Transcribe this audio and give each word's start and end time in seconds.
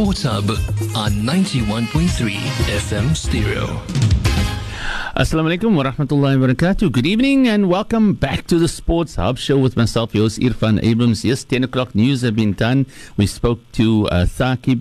Sports 0.00 0.22
Hub 0.22 0.48
on 0.96 1.12
91.3 1.28 2.32
FM 2.72 3.14
Stereo. 3.14 3.66
Assalamu 5.14 5.52
alaikum 5.52 5.76
wa 5.76 5.84
rahmatullahi 5.84 6.40
wa 6.40 6.46
barakatuh. 6.46 6.90
Good 6.90 7.04
evening 7.04 7.46
and 7.46 7.68
welcome 7.68 8.14
back 8.14 8.46
to 8.46 8.58
the 8.58 8.66
Sports 8.66 9.16
Hub 9.16 9.36
show 9.36 9.58
with 9.58 9.76
myself, 9.76 10.14
yours, 10.14 10.38
Irfan 10.38 10.82
Abrams. 10.82 11.22
Yes, 11.22 11.44
10 11.44 11.64
o'clock 11.64 11.94
news 11.94 12.22
have 12.22 12.34
been 12.34 12.54
done. 12.54 12.86
We 13.18 13.26
spoke 13.26 13.60
to 13.72 14.08
uh, 14.08 14.24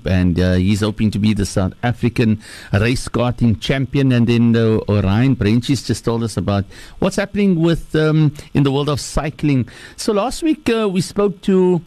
and 0.06 0.40
uh, 0.40 0.54
he's 0.54 0.80
hoping 0.80 1.12
to 1.12 1.20
be 1.20 1.34
the 1.34 1.46
South 1.46 1.74
African 1.84 2.42
race 2.72 3.10
karting 3.10 3.60
champion. 3.60 4.14
And 4.14 4.26
then 4.26 4.56
uh, 4.56 4.80
Orion 4.88 5.34
Branches 5.34 5.86
just 5.86 6.06
told 6.06 6.24
us 6.24 6.38
about 6.38 6.64
what's 7.00 7.18
happening 7.18 7.60
with 7.60 7.94
um, 7.94 8.34
in 8.54 8.64
the 8.64 8.72
world 8.72 8.88
of 8.88 9.02
cycling. 9.02 9.68
So 9.98 10.14
last 10.14 10.44
week 10.44 10.70
uh, 10.70 10.88
we 10.88 11.02
spoke 11.02 11.42
to 11.42 11.82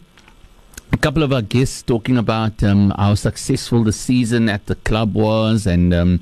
a 0.93 0.97
couple 0.97 1.23
of 1.23 1.33
our 1.33 1.41
guests 1.41 1.81
talking 1.81 2.17
about 2.17 2.61
um, 2.63 2.91
how 2.91 3.15
successful 3.15 3.83
the 3.83 3.91
season 3.91 4.47
at 4.47 4.67
the 4.67 4.75
club 4.75 5.15
was, 5.15 5.65
and 5.65 5.91
um, 5.91 6.21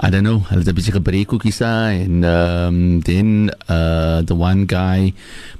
I 0.00 0.08
don't 0.08 0.24
know, 0.24 0.46
and 0.50 2.24
um, 2.24 3.00
then 3.00 3.50
uh, 3.68 4.22
the 4.22 4.34
one 4.34 4.64
guy 4.64 5.12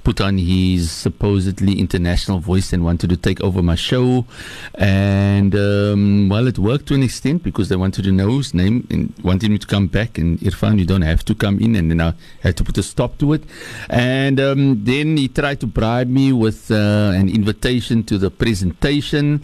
put 0.03 0.19
on 0.19 0.39
his 0.39 0.89
supposedly 0.89 1.79
international 1.79 2.39
voice 2.39 2.73
and 2.73 2.83
wanted 2.83 3.11
to 3.11 3.17
take 3.17 3.39
over 3.41 3.61
my 3.61 3.75
show, 3.75 4.25
and 4.73 5.53
um, 5.53 6.27
well, 6.29 6.47
it 6.47 6.57
worked 6.57 6.87
to 6.87 6.95
an 6.95 7.03
extent 7.03 7.43
because 7.43 7.69
they 7.69 7.75
wanted 7.75 8.03
to 8.05 8.11
know 8.11 8.39
his 8.39 8.55
name 8.55 8.87
and 8.89 9.13
wanted 9.23 9.51
me 9.51 9.59
to 9.59 9.67
come 9.67 9.85
back, 9.85 10.17
and 10.17 10.39
Irfan, 10.39 10.79
you 10.79 10.85
don't 10.85 11.03
have 11.03 11.23
to 11.25 11.35
come 11.35 11.59
in, 11.59 11.75
and 11.75 11.91
then 11.91 12.01
I 12.01 12.15
had 12.41 12.57
to 12.57 12.63
put 12.63 12.79
a 12.79 12.83
stop 12.83 13.19
to 13.19 13.33
it, 13.33 13.43
and 13.91 14.39
um, 14.39 14.83
then 14.85 15.17
he 15.17 15.27
tried 15.27 15.59
to 15.59 15.67
bribe 15.67 16.09
me 16.09 16.33
with 16.33 16.71
uh, 16.71 17.11
an 17.13 17.29
invitation 17.29 18.03
to 18.05 18.17
the 18.17 18.38
presentation, 18.39 19.43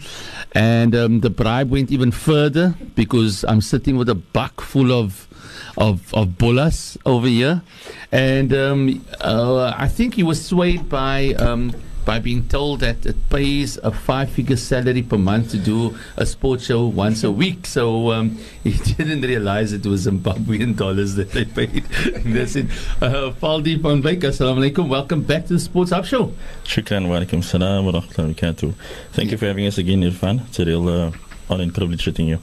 and 0.52 0.96
um, 0.96 1.20
the 1.20 1.30
bribe 1.30 1.70
went 1.70 1.92
even 1.92 2.10
further 2.10 2.74
because 2.96 3.44
I'm 3.44 3.60
sitting 3.60 3.96
with 3.96 4.08
a 4.08 4.16
buck 4.16 4.60
full 4.60 4.90
of 4.90 5.28
of 5.76 6.12
of 6.14 6.38
bullas 6.40 6.96
over 7.06 7.28
here, 7.28 7.62
and 8.10 8.52
um, 8.52 9.06
uh, 9.20 9.72
I 9.76 9.86
think 9.86 10.14
he 10.14 10.24
was 10.24 10.44
swayed 10.44 10.88
by. 10.88 11.34
Um, 11.34 11.72
by 12.06 12.20
being 12.20 12.48
told 12.48 12.80
that 12.80 13.04
it 13.04 13.16
pays 13.28 13.76
a 13.78 13.90
five-figure 13.90 14.56
salary 14.56 15.02
per 15.02 15.18
month 15.18 15.50
to 15.50 15.58
do 15.58 15.98
a 16.16 16.24
sports 16.24 16.64
show 16.64 16.86
once 16.86 17.24
a 17.24 17.30
week, 17.30 17.66
so 17.66 18.12
um, 18.12 18.38
he 18.64 18.72
didn't 18.94 19.22
realize 19.22 19.72
it 19.72 19.84
was 19.84 20.06
Zimbabwean 20.06 20.76
dollars 20.76 21.16
that 21.16 21.32
they 21.32 21.44
paid. 21.44 21.84
That's 22.24 22.54
it. 22.56 22.66
Uh, 23.02 23.32
Faldi 23.42 23.76
Wyk, 23.78 24.20
assalamu 24.20 24.70
alaikum. 24.70 24.88
Welcome 24.88 25.24
back 25.24 25.46
to 25.48 25.54
the 25.54 25.58
Sports 25.58 25.90
Hub 25.90 26.06
Show. 26.06 26.32
Shukran 26.64 27.08
wa 27.08 27.18
alaikum 27.18 27.42
salam 27.42 27.84
wa 27.84 27.92
rahmatullahi 27.92 28.18
wa 28.18 28.34
barakatuh. 28.34 28.74
Thank 29.12 29.32
you 29.32 29.36
for 29.36 29.46
having 29.46 29.66
us 29.66 29.76
again, 29.76 30.00
Irfan. 30.02 30.46
It's 30.46 30.60
a 30.60 30.64
real 30.64 30.88
uh, 30.88 31.12
honor 31.50 31.64
and 31.64 31.74
privilege 31.74 32.06
meeting 32.06 32.28
you. 32.28 32.40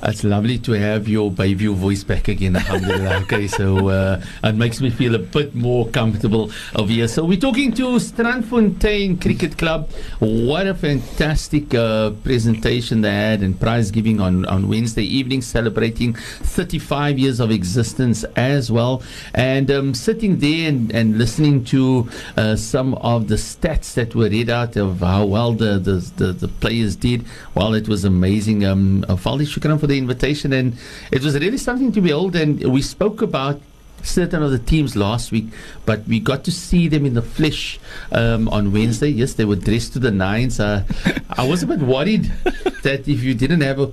It's 0.00 0.22
lovely 0.22 0.58
to 0.60 0.72
have 0.72 1.08
your 1.08 1.30
Bayview 1.30 1.74
voice 1.74 2.04
back 2.04 2.28
again, 2.28 2.54
alhamdulillah. 2.54 3.16
okay, 3.22 3.48
so 3.48 3.88
uh, 3.88 4.22
it 4.44 4.54
makes 4.54 4.80
me 4.80 4.90
feel 4.90 5.16
a 5.16 5.18
bit 5.18 5.56
more 5.56 5.88
comfortable 5.88 6.52
over 6.76 6.92
here. 6.92 7.08
So 7.08 7.24
we're 7.24 7.40
talking 7.40 7.72
to 7.72 7.82
Strandfontein 7.98 9.20
Cricket 9.20 9.58
Club. 9.58 9.90
What 10.20 10.68
a 10.68 10.74
fantastic 10.74 11.74
uh, 11.74 12.10
presentation 12.22 13.00
they 13.00 13.10
had 13.12 13.42
and 13.42 13.58
prize 13.58 13.90
giving 13.90 14.20
on, 14.20 14.44
on 14.46 14.68
Wednesday 14.68 15.02
evening, 15.02 15.42
celebrating 15.42 16.14
35 16.14 17.18
years 17.18 17.40
of 17.40 17.50
existence 17.50 18.22
as 18.36 18.70
well. 18.70 19.02
And 19.34 19.68
um, 19.68 19.94
sitting 19.94 20.38
there 20.38 20.68
and, 20.68 20.94
and 20.94 21.18
listening 21.18 21.64
to 21.64 22.08
uh, 22.36 22.54
some 22.54 22.94
of 22.94 23.26
the 23.26 23.34
stats 23.34 23.94
that 23.94 24.14
were 24.14 24.28
read 24.28 24.48
out 24.48 24.76
of 24.76 25.00
how 25.00 25.24
well 25.24 25.54
the, 25.54 25.80
the, 25.80 26.08
the, 26.16 26.32
the 26.32 26.48
players 26.48 26.94
did, 26.94 27.24
well, 27.56 27.74
it 27.74 27.88
was 27.88 28.04
amazing. 28.04 28.64
Um, 28.64 29.04
uh, 29.08 29.16
Faldi 29.16 29.42
Shukran 29.42 29.80
for 29.80 29.87
the 29.88 29.98
invitation, 29.98 30.52
and 30.52 30.76
it 31.10 31.22
was 31.22 31.34
really 31.34 31.58
something 31.58 31.92
to 31.92 32.00
behold. 32.00 32.36
And 32.36 32.62
we 32.72 32.82
spoke 32.82 33.22
about 33.22 33.60
certain 34.02 34.42
of 34.42 34.50
the 34.50 34.58
teams 34.58 34.96
last 34.96 35.32
week, 35.32 35.46
but 35.84 36.06
we 36.06 36.20
got 36.20 36.44
to 36.44 36.52
see 36.52 36.88
them 36.88 37.04
in 37.04 37.14
the 37.14 37.22
flesh 37.22 37.78
um, 38.12 38.48
on 38.48 38.72
Wednesday. 38.72 39.08
Yes, 39.08 39.34
they 39.34 39.44
were 39.44 39.56
dressed 39.56 39.92
to 39.94 39.98
the 39.98 40.10
nines. 40.10 40.60
Uh, 40.60 40.84
I 41.30 41.46
was 41.46 41.62
a 41.62 41.66
bit 41.66 41.80
worried 41.80 42.24
that 42.82 43.08
if 43.08 43.22
you 43.22 43.34
didn't 43.34 43.62
have 43.62 43.80
a 43.80 43.92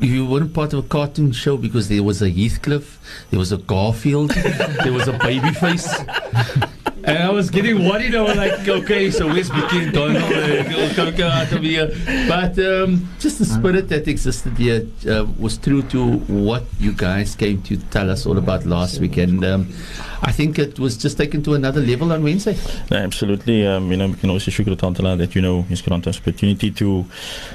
if 0.00 0.08
you 0.08 0.24
weren't 0.24 0.54
part 0.54 0.72
of 0.72 0.84
a 0.84 0.88
cartoon 0.88 1.32
show 1.32 1.56
because 1.56 1.88
there 1.88 2.04
was 2.04 2.22
a 2.22 2.30
Heathcliff, 2.30 3.00
there 3.30 3.38
was 3.38 3.50
a 3.50 3.56
Garfield, 3.56 4.30
there 4.84 4.92
was 4.92 5.08
a 5.08 5.12
Babyface. 5.14 6.77
And 7.08 7.16
I 7.16 7.30
was 7.30 7.48
getting 7.48 7.88
worried. 7.88 8.14
I 8.14 8.20
was 8.20 8.36
like, 8.36 8.68
okay, 8.68 9.10
so 9.10 9.26
where's 9.28 9.48
Bikini 9.48 9.90
Donald? 9.92 11.16
Go 11.16 11.26
out 11.26 11.50
of 11.50 11.62
here. 11.62 11.90
But 12.28 12.58
um, 12.58 13.08
just 13.18 13.38
the 13.38 13.46
spirit 13.46 13.88
that 13.88 14.06
existed 14.06 14.58
here 14.58 14.86
uh, 15.08 15.24
was 15.38 15.56
true 15.56 15.80
to 15.84 16.18
what 16.28 16.64
you 16.78 16.92
guys 16.92 17.34
came 17.34 17.62
to 17.62 17.78
tell 17.78 18.10
us 18.10 18.26
all 18.26 18.36
about 18.36 18.66
last 18.66 19.00
week. 19.00 19.16
And 19.16 19.42
um, 19.42 19.72
I 20.20 20.32
think 20.32 20.58
it 20.58 20.78
was 20.78 20.98
just 20.98 21.16
taken 21.16 21.42
to 21.44 21.54
another 21.54 21.80
level 21.80 22.12
on 22.12 22.22
Wednesday. 22.22 22.58
No, 22.90 22.98
absolutely. 22.98 23.66
Um, 23.66 23.90
you 23.90 23.96
know, 23.96 24.08
we 24.08 24.16
can 24.16 24.28
also 24.28 24.50
shukr 24.50 24.76
Tantala 24.76 25.16
that, 25.16 25.34
you 25.34 25.40
know, 25.40 25.62
he's 25.62 25.80
granted 25.80 26.10
us 26.10 26.18
opportunity 26.20 26.70
to 26.72 27.06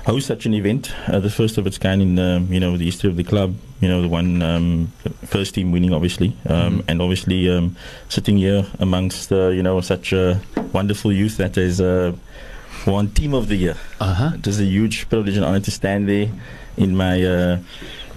host 0.07 0.25
such 0.25 0.47
an 0.47 0.55
event, 0.55 0.91
uh, 1.07 1.19
the 1.19 1.29
first 1.29 1.59
of 1.59 1.67
its 1.67 1.77
kind 1.77 2.01
in, 2.01 2.17
um, 2.17 2.51
you 2.51 2.59
know, 2.59 2.75
the 2.75 2.85
history 2.85 3.11
of 3.11 3.17
the 3.17 3.23
club. 3.23 3.53
You 3.83 3.89
know, 3.89 4.01
the 4.01 4.07
one 4.07 4.41
um, 4.41 4.93
first 5.25 5.55
team 5.55 5.73
winning, 5.73 5.93
obviously, 5.93 6.37
um, 6.47 6.79
mm-hmm. 6.79 6.89
and 6.89 7.01
obviously 7.01 7.49
um, 7.49 7.75
sitting 8.07 8.37
here 8.37 8.65
amongst, 8.79 9.29
uh, 9.29 9.49
you 9.49 9.61
know, 9.61 9.81
such 9.81 10.13
a 10.13 10.39
wonderful 10.71 11.11
youth 11.11 11.35
that 11.35 11.57
is 11.57 11.81
uh, 11.81 12.13
won 12.87 13.09
team 13.09 13.33
of 13.33 13.49
the 13.49 13.57
year. 13.57 13.75
Uh-huh. 13.99 14.31
It 14.35 14.47
is 14.47 14.61
a 14.61 14.63
huge 14.63 15.09
privilege 15.09 15.35
and 15.35 15.43
honor 15.43 15.59
to 15.59 15.71
stand 15.71 16.07
there 16.07 16.29
in 16.77 16.95
my 16.95 17.21
uh, 17.23 17.59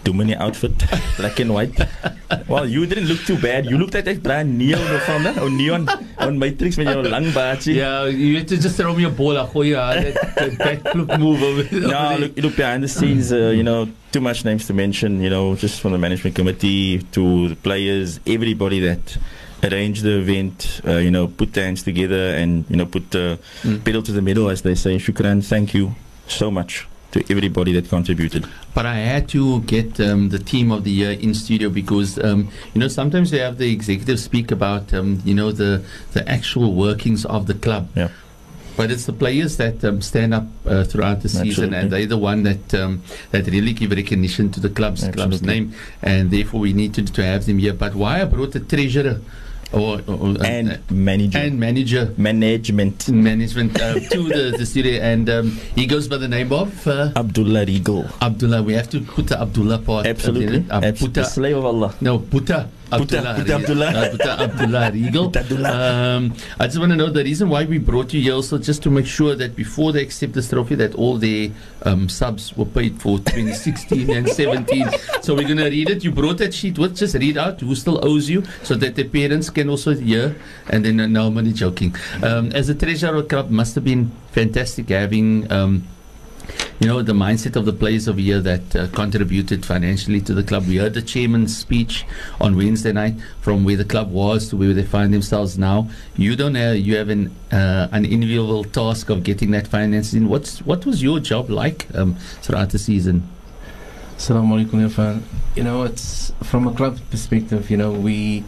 Domini 0.04 0.36
outfit, 0.36 0.84
black 1.16 1.40
and 1.40 1.52
white. 1.52 1.74
well, 2.48 2.64
you 2.64 2.86
didn't 2.86 3.06
look 3.06 3.18
too 3.26 3.36
bad. 3.36 3.66
You 3.66 3.76
looked 3.76 3.94
like 3.94 4.04
that 4.04 4.22
brand 4.22 4.56
neon 4.56 5.00
from 5.00 5.24
that, 5.24 5.36
or 5.38 5.50
neon 5.50 5.88
on 6.18 6.38
Matrix 6.38 6.76
met 6.76 6.88
jou 6.88 7.02
lang 7.08 7.32
baardjie. 7.32 7.74
Yeah, 7.74 8.06
you 8.06 8.36
had 8.36 8.48
to 8.48 8.56
just 8.56 8.76
throw 8.76 8.94
me 8.94 9.04
a 9.04 9.10
ball. 9.10 9.36
Gooi 9.52 9.68
ja, 9.68 9.92
that 9.92 10.58
backflip 10.58 11.18
move. 11.18 11.70
No, 11.86 12.16
look, 12.18 12.36
look 12.36 12.56
behind 12.56 12.82
the 12.82 12.88
scenes. 12.88 13.32
Uh, 13.32 13.52
you 13.54 13.62
know, 13.62 13.88
too 14.12 14.20
much 14.20 14.44
names 14.44 14.66
to 14.66 14.74
mention. 14.74 15.20
You 15.20 15.30
know, 15.30 15.54
just 15.54 15.80
from 15.80 15.92
the 15.92 15.98
management 15.98 16.36
committee 16.36 17.02
to 17.12 17.48
the 17.48 17.56
players, 17.56 18.20
everybody 18.26 18.80
that 18.80 19.18
arrange 19.62 20.02
the 20.02 20.18
event, 20.18 20.80
uh, 20.86 20.98
you 20.98 21.10
know, 21.10 21.26
put 21.28 21.52
the 21.52 21.62
hands 21.62 21.82
together 21.82 22.34
and, 22.36 22.64
you 22.68 22.76
know, 22.76 22.86
put 22.86 23.10
the 23.10 23.38
mm. 23.62 23.82
pedal 23.84 24.02
to 24.02 24.12
the 24.12 24.22
metal, 24.22 24.50
as 24.50 24.62
they 24.62 24.74
say. 24.74 24.96
Shukran, 24.96 25.44
thank 25.44 25.74
you 25.74 25.94
so 26.28 26.50
much 26.50 26.86
to 27.12 27.24
everybody 27.30 27.72
that 27.72 27.88
contributed. 27.88 28.46
But 28.74 28.86
I 28.86 28.96
had 28.96 29.28
to 29.30 29.60
get 29.62 29.98
um, 30.00 30.30
the 30.30 30.38
team 30.38 30.70
of 30.70 30.84
the 30.84 30.90
year 30.90 31.12
in 31.12 31.34
studio 31.34 31.70
because 31.70 32.18
um, 32.18 32.48
you 32.74 32.80
know 32.80 32.88
sometimes 32.88 33.30
they 33.30 33.38
have 33.38 33.58
the 33.58 33.72
executives 33.72 34.24
speak 34.24 34.50
about 34.50 34.92
um, 34.92 35.22
you 35.24 35.34
know 35.34 35.52
the 35.52 35.84
the 36.12 36.28
actual 36.28 36.74
workings 36.74 37.24
of 37.24 37.46
the 37.46 37.54
club. 37.54 37.88
Yeah. 37.94 38.08
But 38.76 38.90
it's 38.90 39.06
the 39.06 39.14
players 39.14 39.56
that 39.56 39.82
um, 39.84 40.02
stand 40.02 40.34
up 40.34 40.44
uh, 40.66 40.84
throughout 40.84 41.22
the 41.22 41.30
season, 41.30 41.72
Absolutely. 41.72 41.78
and 41.78 41.90
they're 41.90 42.06
the 42.06 42.18
one 42.18 42.42
that 42.42 42.74
um, 42.74 43.02
that 43.30 43.46
really 43.46 43.72
give 43.72 43.90
recognition 43.90 44.52
to 44.52 44.60
the 44.60 44.68
club's 44.68 45.08
club's 45.08 45.40
name, 45.40 45.72
and 46.02 46.30
therefore 46.30 46.60
we 46.60 46.74
need 46.74 46.92
to, 46.94 47.02
to 47.02 47.24
have 47.24 47.46
them 47.46 47.58
here. 47.58 47.72
But 47.72 47.94
why 47.94 48.20
I 48.20 48.26
brought 48.26 48.52
the 48.52 48.60
treasurer 48.60 49.22
or, 49.72 50.00
or, 50.06 50.14
or 50.14 50.44
and 50.44 50.72
uh, 50.72 50.76
manager. 50.90 51.38
and 51.38 51.58
manager 51.58 52.14
management. 52.16 53.08
management 53.08 53.80
uh, 53.80 53.94
to 53.94 54.28
the, 54.28 54.54
the 54.56 54.66
studio, 54.66 55.00
and 55.00 55.28
um, 55.28 55.50
he 55.74 55.86
goes 55.86 56.08
by 56.08 56.16
the 56.16 56.28
name 56.28 56.52
of 56.52 56.86
uh, 56.86 57.10
Abdullah 57.16 57.64
Regal. 57.64 58.06
Abdullah. 58.22 58.62
We 58.62 58.74
have 58.74 58.88
to 58.90 59.00
put 59.00 59.28
the 59.28 59.40
Abdullah 59.40 59.78
part. 59.78 60.06
Absolutely. 60.06 60.64
Uh, 60.70 60.82
Abs- 60.82 61.00
the 61.12 61.24
slave 61.24 61.56
of 61.56 61.64
Allah. 61.64 61.94
no, 62.00 62.18
Putta. 62.18 62.68
Abdullah. 62.92 63.34
Abdullah. 63.40 63.86
Uh, 63.86 64.42
Abdullah 64.42 64.90
Regal. 64.92 65.36
Abdullah. 65.36 66.16
Um, 66.16 66.34
I 66.60 66.66
just 66.66 66.78
want 66.78 66.90
to 66.92 66.96
know 66.96 67.10
the 67.10 67.24
reason 67.24 67.48
why 67.48 67.64
we 67.64 67.78
brought 67.78 68.12
you 68.12 68.20
here 68.20 68.34
also 68.34 68.58
just 68.58 68.82
to 68.84 68.90
make 68.90 69.06
sure 69.06 69.34
that 69.34 69.56
before 69.56 69.92
they 69.92 70.02
accept 70.02 70.34
this 70.34 70.48
trophy 70.48 70.76
that 70.76 70.94
all 70.94 71.18
their 71.18 71.50
um, 71.82 72.08
subs 72.08 72.56
were 72.56 72.64
paid 72.64 73.00
for 73.00 73.18
2016 73.34 74.10
and 74.10 74.28
17. 74.28 74.88
So 75.22 75.34
we're 75.34 75.44
going 75.44 75.58
to 75.58 75.68
read 75.68 75.90
it. 75.90 76.04
You 76.04 76.12
brought 76.12 76.38
that 76.38 76.54
sheet 76.54 76.78
with. 76.78 76.96
Just 76.96 77.14
read 77.14 77.36
out 77.36 77.60
who 77.60 77.74
still 77.74 78.04
owes 78.04 78.30
you 78.30 78.44
so 78.62 78.74
that 78.76 78.94
the 78.94 79.04
parents 79.04 79.50
can 79.50 79.68
also 79.68 79.94
hear. 79.94 80.36
And 80.70 80.84
then, 80.84 81.00
uh, 81.00 81.06
no, 81.06 81.26
I'm 81.26 81.36
only 81.36 81.52
joking. 81.52 81.94
Um, 82.22 82.52
as 82.52 82.68
a 82.68 82.74
treasurer 82.74 83.22
club, 83.22 83.50
must 83.50 83.74
have 83.74 83.84
been 83.84 84.12
fantastic 84.30 84.88
having. 84.90 85.50
Um, 85.50 85.84
you 86.80 86.86
know, 86.86 87.00
the 87.02 87.12
mindset 87.12 87.56
of 87.56 87.64
the 87.64 87.72
players 87.72 88.06
of 88.06 88.16
the 88.16 88.22
year 88.22 88.40
that 88.40 88.76
uh, 88.76 88.86
contributed 88.88 89.64
financially 89.64 90.20
to 90.20 90.34
the 90.34 90.42
club. 90.42 90.66
We 90.66 90.76
heard 90.76 90.94
the 90.94 91.02
chairman's 91.02 91.56
speech 91.56 92.04
on 92.40 92.54
Wednesday 92.56 92.92
night 92.92 93.14
from 93.40 93.64
where 93.64 93.76
the 93.76 93.84
club 93.84 94.10
was 94.10 94.48
to 94.50 94.56
where 94.56 94.74
they 94.74 94.82
find 94.82 95.12
themselves 95.14 95.56
now. 95.56 95.88
You 96.16 96.36
don't 96.36 96.54
have, 96.54 96.76
you 96.76 96.96
have 96.96 97.08
an 97.08 97.34
uh, 97.50 97.88
an 97.92 98.04
enviable 98.04 98.64
task 98.64 99.08
of 99.08 99.22
getting 99.22 99.52
that 99.52 99.66
finance 99.68 100.12
in. 100.12 100.28
What's 100.28 100.60
what 100.66 100.84
was 100.84 101.02
your 101.02 101.18
job 101.20 101.48
like 101.48 101.86
um, 101.94 102.16
throughout 102.42 102.70
the 102.70 102.78
season? 102.78 103.22
Assalamu 104.16 104.64
alaikum, 104.66 104.88
Irfan. 104.88 105.22
You 105.54 105.64
know, 105.64 105.84
it's 105.84 106.32
from 106.42 106.66
a 106.66 106.72
club 106.72 106.98
perspective, 107.10 107.70
you 107.70 107.76
know, 107.76 107.92
we 107.92 108.44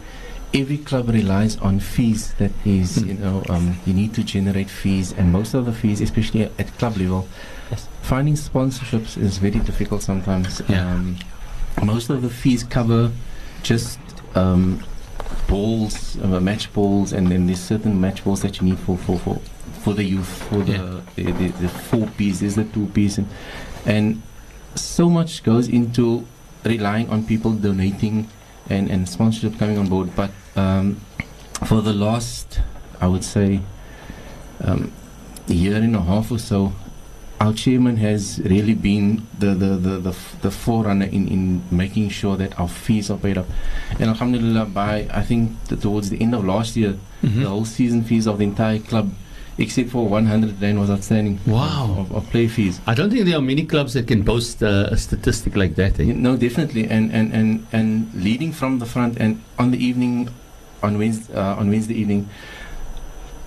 every 0.53 0.77
club 0.79 1.09
relies 1.09 1.57
on 1.57 1.79
fees. 1.79 2.33
That 2.39 2.51
is, 2.65 2.95
Hmm. 2.97 3.07
you 3.07 3.13
know, 3.15 3.43
um, 3.49 3.77
you 3.85 3.93
need 3.93 4.13
to 4.15 4.23
generate 4.23 4.69
fees, 4.69 5.13
and 5.13 5.31
most 5.31 5.53
of 5.53 5.65
the 5.65 5.73
fees, 5.73 6.01
especially 6.01 6.43
at 6.43 6.75
club 6.79 6.97
level, 6.97 7.27
Yes. 7.71 7.87
finding 8.01 8.35
sponsorships 8.35 9.17
is 9.17 9.37
very 9.37 9.59
difficult 9.59 10.01
sometimes. 10.01 10.61
Yeah. 10.67 10.91
Um, 10.93 11.17
most 11.83 12.09
of 12.09 12.21
the 12.21 12.29
fees 12.29 12.63
cover 12.63 13.11
just 13.63 13.99
um, 14.35 14.83
balls, 15.47 16.17
uh, 16.21 16.39
match 16.39 16.71
balls, 16.73 17.13
and 17.13 17.27
then 17.31 17.45
there's 17.45 17.59
certain 17.61 17.99
match 18.01 18.23
balls 18.23 18.41
that 18.41 18.59
you 18.59 18.67
need 18.69 18.79
for 18.79 18.97
for 18.97 19.17
for, 19.19 19.35
for 19.83 19.93
the 19.93 20.03
youth, 20.03 20.43
for 20.49 20.63
the, 20.63 20.71
Yeah. 20.73 21.01
the, 21.15 21.31
the 21.31 21.47
the 21.61 21.69
four 21.69 22.07
piece, 22.17 22.39
there's 22.39 22.55
the 22.55 22.63
two 22.65 22.87
piece, 22.87 23.17
and 23.17 23.27
and 23.85 24.21
so 24.75 25.09
much 25.09 25.43
goes 25.43 25.67
into 25.67 26.25
relying 26.65 27.09
on 27.09 27.23
people 27.25 27.51
donating 27.53 28.27
and, 28.69 28.89
and 28.91 29.07
sponsorship 29.07 29.57
coming 29.57 29.77
on 29.77 29.87
board. 29.87 30.15
But 30.15 30.31
um, 30.55 30.99
for 31.65 31.81
the 31.81 31.93
last, 31.93 32.61
I 33.01 33.07
would 33.07 33.23
say, 33.23 33.61
um, 34.61 34.91
year 35.47 35.75
and 35.77 35.95
a 35.95 36.01
half 36.01 36.31
or 36.31 36.37
so, 36.39 36.73
our 37.39 37.53
chairman 37.53 37.97
has 37.97 38.39
really 38.43 38.73
been 38.73 39.25
the 39.39 39.53
the, 39.53 39.69
the, 39.77 39.97
the, 39.99 40.15
the 40.41 40.51
forerunner 40.51 41.05
in, 41.05 41.27
in 41.27 41.61
making 41.71 42.09
sure 42.09 42.35
that 42.37 42.59
our 42.59 42.67
fees 42.67 43.09
are 43.09 43.17
paid 43.17 43.37
up. 43.37 43.47
And 43.99 44.09
alhamdulillah, 44.09 44.65
by 44.65 45.07
I 45.11 45.21
think 45.23 45.51
towards 45.81 46.09
the 46.09 46.19
end 46.21 46.33
of 46.35 46.43
last 46.45 46.75
year, 46.75 46.95
Mhm. 47.23 47.41
the 47.43 47.49
whole 47.49 47.65
season 47.65 48.03
fees 48.03 48.25
of 48.27 48.37
the 48.37 48.45
entire 48.45 48.79
club, 48.79 49.11
except 49.57 49.89
for 49.89 50.07
100 50.07 50.61
rand, 50.61 50.79
was 50.79 50.89
outstanding. 50.89 51.37
Wow. 51.45 51.95
Of, 51.99 52.11
of 52.15 52.29
play 52.31 52.47
fees. 52.47 52.79
I 52.87 52.93
don't 52.95 53.09
think 53.11 53.25
there 53.25 53.37
are 53.37 53.41
many 53.41 53.65
clubs 53.65 53.91
that 53.93 54.07
can 54.07 54.21
boast 54.23 54.63
uh, 54.63 54.87
a 54.91 54.95
statistic 54.97 55.55
like 55.57 55.75
that. 55.75 55.99
Eh? 55.99 56.13
No, 56.15 56.37
definitely, 56.37 56.87
and 56.89 57.11
and 57.11 57.33
and 57.33 57.67
and 57.73 58.07
leading 58.15 58.53
from 58.53 58.79
the 58.79 58.85
front, 58.85 59.17
and 59.19 59.41
on 59.57 59.71
the 59.71 59.77
evening, 59.89 60.29
on 60.81 60.97
Wednesday, 60.97 61.33
uh, 61.35 61.59
on 61.59 61.69
Wednesday 61.69 61.95
evening, 61.95 62.29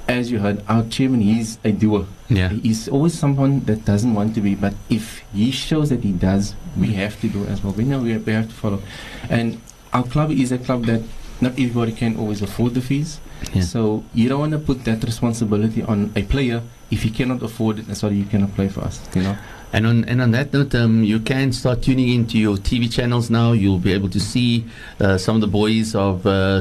as 0.09 0.31
you 0.31 0.39
heard, 0.39 0.63
our 0.69 0.85
chairman, 0.85 1.21
he's 1.21 1.59
a 1.65 1.73
doer. 1.73 2.07
Yeah. 2.29 2.49
He's 2.49 2.89
always 2.89 3.19
someone 3.19 3.61
that 3.61 3.85
doesn't 3.85 4.15
want 4.15 4.35
to 4.35 4.41
be, 4.41 4.55
but 4.55 4.75
if 4.89 5.23
he 5.33 5.51
shows 5.51 5.91
that 5.91 6.03
he 6.03 6.13
does, 6.13 6.55
we 6.79 6.95
have 6.95 7.21
to 7.21 7.29
do 7.29 7.45
as 7.45 7.63
well. 7.63 7.73
We 7.73 7.85
know 7.85 8.01
we 8.01 8.13
have, 8.13 8.27
we 8.27 8.33
have 8.33 8.49
to 8.49 8.55
follow, 8.55 8.83
and 9.29 9.61
our 9.93 10.05
club 10.05 10.31
is 10.31 10.53
a 10.53 10.59
club 10.59 10.87
that 10.87 11.03
not 11.41 11.53
everybody 11.53 11.93
can 11.93 12.17
always 12.17 12.41
afford 12.41 12.75
the 12.75 12.81
fees. 12.81 13.21
Yeah. 13.53 13.63
So 13.63 14.05
you 14.15 14.29
don't 14.29 14.41
want 14.41 14.53
to 14.53 14.59
put 14.59 14.85
that 14.85 15.03
responsibility 15.05 15.83
on 15.83 16.13
a 16.15 16.23
player 16.23 16.63
if 16.91 17.03
he 17.03 17.11
cannot 17.11 17.43
afford 17.43 17.81
it. 17.81 17.89
And 17.89 17.97
sorry, 17.97 18.15
you 18.15 18.25
cannot 18.25 18.55
play 18.55 18.69
for 18.69 18.81
us. 18.81 19.01
You 19.15 19.23
know. 19.23 19.37
And 19.75 19.87
on 19.87 20.05
and 20.05 20.21
on 20.21 20.33
that 20.33 20.53
note, 20.53 20.75
um, 20.75 21.03
you 21.03 21.19
can 21.19 21.51
start 21.53 21.81
tuning 21.83 22.11
into 22.11 22.37
your 22.39 22.57
TV 22.59 22.93
channels 22.93 23.31
now. 23.31 23.53
You'll 23.53 23.79
be 23.79 23.93
able 23.95 24.11
to 24.11 24.21
see 24.21 24.67
uh, 25.01 25.17
some 25.17 25.37
of 25.37 25.41
the 25.41 25.47
boys 25.47 25.95
of 25.95 26.27
uh, 26.27 26.61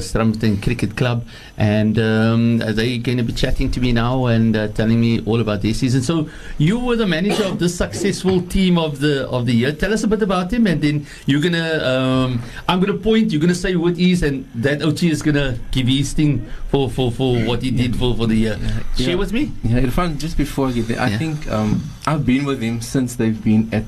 Cricket 0.61 0.95
Club, 0.95 1.25
and 1.57 1.99
um, 1.99 2.57
they're 2.59 2.97
going 2.99 3.17
to 3.17 3.23
be 3.23 3.33
chatting 3.33 3.69
to 3.71 3.81
me 3.81 3.91
now 3.91 4.27
and 4.27 4.55
uh, 4.55 4.69
telling 4.69 5.01
me 5.01 5.19
all 5.25 5.41
about 5.41 5.61
their 5.61 5.73
season. 5.73 6.01
So 6.01 6.29
you 6.57 6.79
were 6.79 6.95
the 6.95 7.05
manager 7.05 7.43
of 7.43 7.59
the 7.59 7.67
successful 7.67 8.41
team 8.43 8.77
of 8.77 8.99
the 9.01 9.27
of 9.29 9.45
the 9.45 9.53
year. 9.53 9.73
Tell 9.73 9.93
us 9.93 10.03
a 10.03 10.07
bit 10.07 10.21
about 10.21 10.53
him, 10.53 10.65
and 10.67 10.81
then 10.81 11.05
you're 11.25 11.41
gonna. 11.41 11.83
Um, 11.83 12.41
I'm 12.69 12.79
gonna 12.79 12.97
point. 12.97 13.31
You're 13.33 13.41
gonna 13.41 13.53
say 13.55 13.73
who 13.73 13.89
it 13.89 13.99
is, 13.99 14.23
and 14.23 14.47
that 14.55 14.81
OT 14.81 15.09
is 15.11 15.21
gonna 15.21 15.57
give 15.71 15.87
his 15.87 16.13
thing 16.13 16.45
for, 16.69 16.89
for, 16.89 17.11
for 17.11 17.43
what 17.43 17.61
he 17.61 17.71
did 17.71 17.97
for, 17.97 18.15
for 18.15 18.25
the 18.27 18.35
year. 18.35 18.57
Share 18.95 19.09
Yeah. 19.09 19.15
with 19.15 19.33
me. 19.33 19.51
Yeah, 19.63 19.81
Irfan, 19.81 20.17
just 20.17 20.37
before 20.37 20.69
I 20.69 20.71
get 20.71 20.87
there, 20.87 21.01
I 21.01 21.09
Yeah. 21.09 21.17
think 21.17 21.51
um, 21.51 21.81
I've 22.07 22.25
been 22.25 22.45
with 22.45 22.59
them 22.59 22.81
since 22.81 23.15
they've 23.15 23.43
been 23.43 23.73
at 23.73 23.83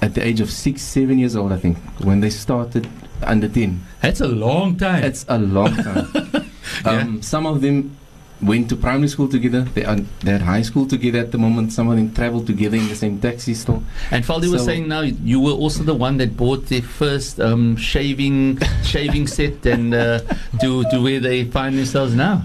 at 0.00 0.14
the 0.14 0.24
age 0.24 0.40
of 0.40 0.50
six, 0.50 0.82
seven 0.82 1.18
years 1.18 1.34
old. 1.34 1.52
I 1.52 1.56
think 1.56 1.78
when 2.04 2.20
they 2.20 2.30
started 2.30 2.88
under 3.22 3.48
ten. 3.48 3.84
That's 4.00 4.20
a 4.20 4.28
long 4.28 4.76
time. 4.76 5.04
It's 5.04 5.24
a 5.28 5.38
long 5.38 5.74
time. 5.76 6.50
um, 6.84 7.22
Some 7.22 7.46
of 7.46 7.60
them 7.60 7.96
went 8.40 8.68
to 8.68 8.76
primary 8.76 9.08
school 9.08 9.28
together. 9.28 9.62
They 9.62 9.84
are 9.84 9.96
they're 10.20 10.36
at 10.36 10.42
high 10.42 10.62
school 10.62 10.86
together 10.86 11.18
at 11.18 11.32
the 11.32 11.38
moment. 11.38 11.72
Some 11.72 11.88
of 11.88 11.96
them 11.96 12.12
travel 12.14 12.44
together 12.44 12.76
in 12.76 12.88
the 12.88 12.94
same 12.94 13.20
taxi 13.20 13.54
still. 13.54 13.82
And 14.10 14.24
Faldi 14.24 14.50
was 14.50 14.64
saying 14.64 14.88
now 14.88 15.00
you 15.00 15.40
were 15.40 15.52
also 15.52 15.82
the 15.82 15.94
one 15.94 16.18
that 16.18 16.36
bought 16.36 16.66
their 16.66 16.82
first 16.82 17.40
um, 17.40 17.76
shaving 17.76 18.58
shaving 18.84 19.26
set 19.26 19.64
and 19.66 19.94
uh, 19.94 20.20
to 20.60 20.84
to 20.90 21.02
where 21.02 21.20
they 21.20 21.44
find 21.44 21.76
themselves 21.76 22.14
now. 22.14 22.42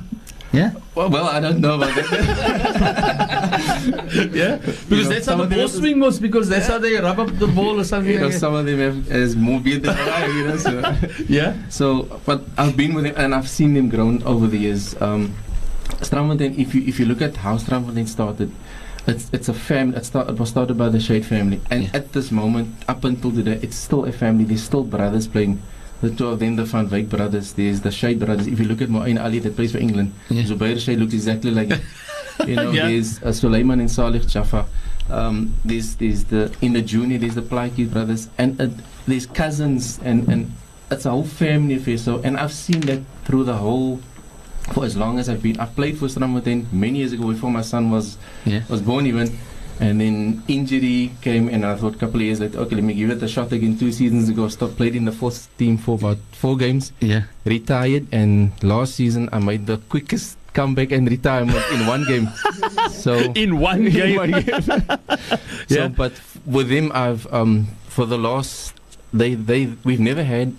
Yeah, 0.53 0.73
Well, 0.93 1.09
well 1.09 1.25
I 1.25 1.39
don't 1.39 1.59
know 1.61 1.75
about 1.75 1.95
that. 1.95 2.11
yeah. 4.33 4.57
Because 4.57 4.89
know, 4.89 5.03
that's 5.09 5.25
how 5.25 5.35
the 5.35 5.47
ball 5.55 5.67
swing 5.67 5.99
was. 5.99 6.19
Because 6.19 6.47
that's 6.47 6.67
how 6.67 6.77
they 6.77 6.93
rub 6.99 7.19
up 7.19 7.35
the 7.39 7.47
ball 7.47 7.79
or 7.79 7.83
something. 7.83 8.13
you 8.13 8.19
know, 8.19 8.25
like 8.27 8.35
some 8.35 8.53
of 8.53 8.65
them 8.67 8.77
have 8.77 9.11
as 9.11 9.35
more 9.35 9.59
beard 9.59 9.81
than 9.81 9.97
I, 9.97 10.27
you 10.27 10.47
know. 10.47 10.57
So. 10.57 10.95
Yeah. 11.27 11.55
So, 11.69 12.03
but 12.25 12.43
I've 12.57 12.77
been 12.77 12.93
with 12.93 13.05
them 13.05 13.15
and 13.17 13.33
I've 13.33 13.49
seen 13.49 13.73
them 13.73 13.89
grown 13.89 14.21
over 14.23 14.45
the 14.45 14.57
years. 14.57 14.95
Um, 15.01 15.33
Strandfontein, 16.01 16.57
if 16.59 16.75
you 16.75 16.83
if 16.83 16.99
you 16.99 17.05
look 17.05 17.21
at 17.21 17.37
how 17.37 17.57
Strandfontein 17.57 18.07
started, 18.07 18.51
it's 19.07 19.29
it's 19.33 19.49
a 19.49 19.53
family. 19.55 19.97
It, 19.97 20.05
start, 20.05 20.29
it 20.29 20.37
was 20.39 20.49
started 20.49 20.77
by 20.77 20.89
the 20.89 20.99
Shade 20.99 21.25
family, 21.25 21.61
and 21.71 21.83
Yeah. 21.83 21.89
at 21.95 22.13
this 22.13 22.31
moment, 22.31 22.75
up 22.87 23.03
until 23.03 23.31
today, 23.31 23.59
it's 23.61 23.75
still 23.75 24.05
a 24.05 24.11
family. 24.11 24.43
There's 24.45 24.63
still 24.63 24.83
brothers 24.83 25.27
playing. 25.27 25.61
The 26.03 26.11
two 26.11 26.27
of 26.27 26.39
them, 26.39 26.57
the 26.57 26.65
Van 26.65 26.89
Wyk 26.89 27.07
brothers. 27.07 27.53
There's 27.53 27.79
the 27.79 27.89
Shade 27.91 28.19
brothers. 28.19 28.45
If 28.45 28.59
you 28.59 28.65
look 28.65 28.81
at 28.81 28.89
Moeen 28.89 29.17
Ali 29.23 29.39
that 29.39 29.55
plays 29.55 29.71
for 29.71 29.77
England, 29.79 30.11
Yeah. 30.29 30.43
Zubair 30.43 30.77
Shade 30.77 30.99
looks 30.99 31.13
exactly 31.13 31.51
like 31.51 31.69
him. 31.71 31.81
You 32.45 32.55
know, 32.57 32.71
Yeah. 32.71 32.89
there's 32.89 33.23
uh, 33.23 33.31
Suleiman 33.31 33.79
and 33.79 33.89
Salih 33.89 34.19
Jaffa. 34.19 34.65
Um, 35.09 35.55
there's 35.63 35.95
there's 35.95 36.25
the 36.25 36.51
in 36.61 36.73
the 36.73 36.81
junior 36.81 37.17
there's 37.17 37.35
the 37.35 37.41
Plaiki 37.41 37.89
brothers 37.89 38.27
and 38.37 38.59
uh, 38.59 38.67
there's 39.07 39.25
cousins 39.25 39.99
and 40.03 40.27
and 40.27 40.51
it's 40.91 41.05
a 41.05 41.11
whole 41.11 41.23
family 41.23 41.75
affair. 41.75 41.97
So 41.97 42.19
and 42.23 42.35
I've 42.37 42.51
seen 42.53 42.81
that 42.91 42.99
through 43.23 43.45
the 43.45 43.55
whole 43.55 44.01
for 44.73 44.83
as 44.83 44.95
long 44.97 45.19
as 45.19 45.29
I've 45.29 45.41
been. 45.43 45.57
I've 45.59 45.73
played 45.75 45.97
for 45.97 46.07
Strandfontein 46.07 46.71
many 46.73 46.99
years 46.99 47.13
ago 47.13 47.27
before 47.31 47.51
my 47.51 47.61
son 47.63 47.91
was 47.91 48.17
Yeah. 48.45 48.63
was 48.67 48.81
born 48.81 49.07
even. 49.07 49.37
And 49.79 49.99
then 49.99 50.43
injury 50.47 51.11
came, 51.21 51.49
and 51.49 51.65
I 51.65 51.75
thought 51.75 51.95
a 51.95 51.97
couple 51.97 52.17
of 52.17 52.21
years 52.21 52.39
later, 52.39 52.59
okay, 52.59 52.75
let 52.75 52.83
me 52.83 52.93
give 52.93 53.09
it 53.09 53.21
a 53.23 53.27
shot 53.27 53.51
again. 53.51 53.77
Two 53.77 53.91
seasons 53.91 54.29
ago, 54.29 54.47
stopped 54.47 54.77
played 54.77 54.95
in 54.95 55.05
the 55.05 55.11
fourth 55.11 55.49
team 55.57 55.77
for 55.77 55.95
about 55.95 56.17
four 56.31 56.55
games 56.57 56.93
Yeah. 57.01 57.23
retired 57.43 58.07
and 58.11 58.51
last 58.63 58.95
season 58.95 59.29
I 59.33 59.39
made 59.39 59.65
the 59.65 59.77
quickest 59.89 60.37
comeback 60.53 60.91
and 60.91 61.09
retirement 61.09 61.57
in 61.73 61.87
one 61.87 62.05
game. 62.05 62.29
So 62.91 63.15
In 63.35 63.59
one 63.59 63.87
in 63.87 63.91
game. 63.93 64.15
one 64.17 64.31
game. 64.45 64.45
Yeah. 65.67 65.67
So 65.67 65.89
but 65.89 66.13
with 66.45 66.69
them 66.69 66.91
I've 66.93 67.25
um 67.33 67.67
for 67.87 68.05
the 68.05 68.17
last 68.17 68.73
they 69.11 69.33
they 69.33 69.73
we've 69.83 69.99
never 69.99 70.23
had 70.23 70.53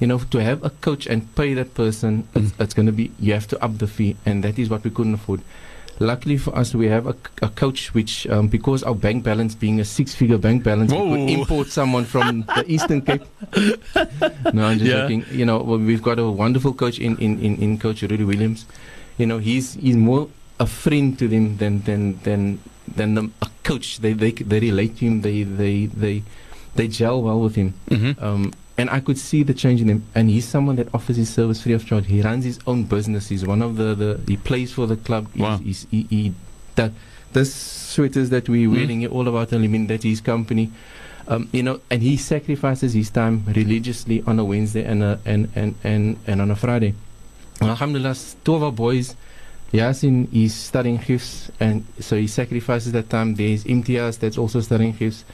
you 0.00 0.06
know 0.06 0.18
to 0.18 0.38
have 0.42 0.64
a 0.64 0.70
coach 0.70 1.06
and 1.06 1.28
pay 1.36 1.52
that 1.54 1.74
person 1.74 2.26
it's, 2.34 2.52
Mm. 2.52 2.60
it's 2.64 2.74
going 2.74 2.86
to 2.86 2.92
be 2.92 3.10
you 3.20 3.34
have 3.34 3.46
to 3.48 3.62
up 3.62 3.76
the 3.78 3.86
fee 3.86 4.16
and 4.24 4.42
that 4.44 4.58
is 4.58 4.70
what 4.70 4.82
we 4.84 4.90
couldn't 4.90 5.14
afford. 5.14 5.42
Luckily 6.00 6.38
for 6.38 6.54
us, 6.56 6.74
we 6.74 6.86
have 6.86 7.06
a, 7.06 7.16
a 7.42 7.48
coach 7.48 7.92
which, 7.94 8.26
um, 8.28 8.46
because 8.48 8.82
our 8.84 8.94
bank 8.94 9.24
balance 9.24 9.54
being 9.54 9.80
a 9.80 9.84
six-figure 9.84 10.38
bank 10.38 10.62
balance, 10.62 10.92
we 10.92 10.98
could 10.98 11.30
import 11.30 11.68
someone 11.68 12.04
from 12.04 12.42
the 12.54 12.64
Eastern 12.68 13.02
Cape. 13.02 13.22
no, 14.54 14.64
I'm 14.66 14.78
just 14.78 14.90
Yeah. 14.90 15.02
joking. 15.02 15.24
You 15.32 15.44
know, 15.44 15.58
well, 15.58 15.78
we've 15.78 16.02
got 16.02 16.18
a 16.18 16.30
wonderful 16.30 16.72
coach 16.72 16.98
in, 16.98 17.16
in, 17.18 17.38
in, 17.40 17.56
in 17.56 17.78
Coach 17.78 18.02
Rudy 18.02 18.22
Williams. 18.24 18.66
You 19.18 19.26
know, 19.26 19.38
he's 19.38 19.74
he's 19.74 19.96
more 19.96 20.28
a 20.60 20.66
friend 20.66 21.18
to 21.18 21.26
them 21.26 21.56
than 21.58 21.82
than 21.82 22.20
than 22.22 22.60
than 22.86 23.14
the, 23.14 23.30
a 23.42 23.48
coach. 23.64 23.98
They 23.98 24.12
they 24.12 24.30
they 24.30 24.60
relate 24.60 24.98
to 24.98 25.06
him. 25.06 25.22
They 25.22 25.42
they 25.42 25.86
they 25.86 26.22
they 26.76 26.86
gel 26.86 27.22
well 27.22 27.40
with 27.40 27.56
him. 27.56 27.74
Mm-hmm. 27.90 28.22
Um, 28.24 28.52
and 28.78 28.88
I 28.90 29.00
could 29.00 29.18
see 29.18 29.42
the 29.42 29.52
change 29.54 29.80
in 29.82 29.88
him. 29.88 30.04
And 30.14 30.30
he's 30.30 30.46
someone 30.48 30.76
that 30.76 30.88
offers 30.94 31.16
his 31.16 31.28
service 31.28 31.62
free 31.62 31.72
of 31.74 31.84
charge. 31.84 32.06
He 32.06 32.22
runs 32.22 32.44
his 32.44 32.58
own 32.66 32.84
business. 32.84 33.28
He's 33.28 33.44
one 33.44 33.60
of 33.60 33.76
the, 33.76 33.94
the 33.94 34.20
he 34.26 34.36
plays 34.36 34.72
for 34.72 34.86
the 34.86 34.96
club. 34.96 35.26
He's- 35.34 35.42
Wow. 35.42 35.58
He's, 35.58 35.86
he, 35.90 36.06
he, 36.08 36.32
that 36.76 36.92
this 37.32 37.52
sweaters 37.54 38.30
that 38.30 38.48
we're 38.48 38.68
Mm. 38.68 38.72
wearing 38.72 39.06
all 39.08 39.26
about 39.28 39.50
him. 39.52 39.86
That's 39.88 40.04
his 40.04 40.20
company. 40.20 40.70
Um, 41.26 41.48
you 41.52 41.62
know, 41.62 41.80
and 41.90 42.00
he 42.02 42.16
sacrifices 42.16 42.94
his 42.94 43.10
time 43.10 43.44
religiously 43.48 44.22
on 44.26 44.38
a 44.38 44.44
Wednesday 44.44 44.84
and 44.84 45.02
a, 45.02 45.20
and, 45.26 45.50
and, 45.54 45.74
and, 45.84 46.16
and 46.26 46.40
on 46.40 46.50
a 46.50 46.56
Friday. 46.56 46.94
And 47.60 47.68
Alhamdulillah, 47.68 48.16
two 48.44 48.54
of 48.54 48.62
our 48.62 48.72
boys, 48.72 49.14
Yasin 49.72 50.28
is 50.32 50.54
studying 50.54 50.98
Hifz, 50.98 51.50
and 51.60 51.84
so 52.00 52.16
he 52.16 52.26
sacrifices 52.28 52.92
that 52.92 53.10
time. 53.10 53.34
There's 53.34 53.64
Imtiaz 53.64 54.18
that's 54.18 54.38
also 54.38 54.60
studying 54.62 54.94
Hifz. 54.94 55.24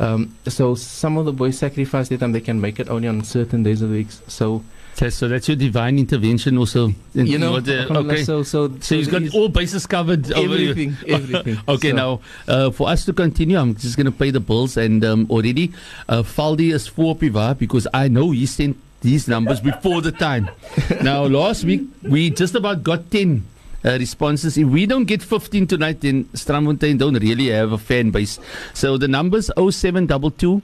Um, 0.00 0.34
so 0.48 0.74
some 0.74 1.18
of 1.18 1.26
the 1.26 1.32
boys 1.32 1.58
sacrifice 1.58 2.08
their 2.08 2.18
time. 2.18 2.32
They 2.32 2.40
can 2.40 2.60
make 2.60 2.80
it 2.80 2.88
only 2.88 3.06
on 3.06 3.22
certain 3.22 3.62
days 3.62 3.82
of 3.82 3.90
the 3.90 3.96
week. 3.96 4.08
So 4.28 4.64
So, 4.96 5.08
so 5.08 5.28
that's 5.28 5.46
your 5.46 5.56
divine 5.56 5.98
intervention 5.98 6.58
also. 6.58 6.92
in- 7.14 7.26
you 7.26 7.38
know, 7.38 7.60
the- 7.60 7.82
alhamdulillah, 7.86 8.14
okay. 8.14 8.24
So 8.24 8.42
so 8.42 8.72
So 8.80 8.96
he's 8.96 9.08
got 9.08 9.22
all 9.34 9.48
bases 9.48 9.86
covered. 9.86 10.32
over 10.32 10.54
everything, 10.54 10.96
everything. 11.06 11.58
Okay, 11.68 11.90
So- 11.90 11.96
now 12.02 12.10
uh, 12.48 12.70
for 12.72 12.88
us 12.90 13.04
to 13.06 13.12
continue, 13.12 13.56
I'm 13.60 13.74
just 13.76 13.96
going 13.96 14.10
to 14.10 14.16
pay 14.24 14.30
the 14.32 14.40
bills. 14.40 14.76
And 14.76 15.04
um, 15.04 15.26
already, 15.30 15.72
uh, 16.08 16.22
Faldi 16.24 16.72
is 16.72 16.88
for 16.88 17.14
Piva 17.14 17.56
because 17.56 17.86
I 17.94 18.08
know 18.08 18.32
he 18.32 18.46
sent 18.46 18.76
these 19.02 19.28
numbers 19.28 19.60
before 19.60 20.00
the 20.02 20.12
time. 20.12 20.50
now, 21.02 21.24
last 21.24 21.64
week, 21.64 21.82
we 22.02 22.28
just 22.30 22.54
about 22.54 22.82
got 22.82 23.10
10 23.10 23.44
uh, 23.84 23.96
responses. 23.98 24.58
If 24.58 24.68
we 24.68 24.86
don't 24.86 25.04
get 25.04 25.22
15 25.22 25.66
tonight, 25.66 26.00
then 26.00 26.24
Strandfontein 26.26 26.98
don't 26.98 27.14
really 27.14 27.48
have 27.48 27.72
a 27.72 27.78
fan 27.78 28.10
base. 28.10 28.38
So 28.74 28.96
the 28.98 29.08
numbers 29.08 29.50
0722 29.56 30.62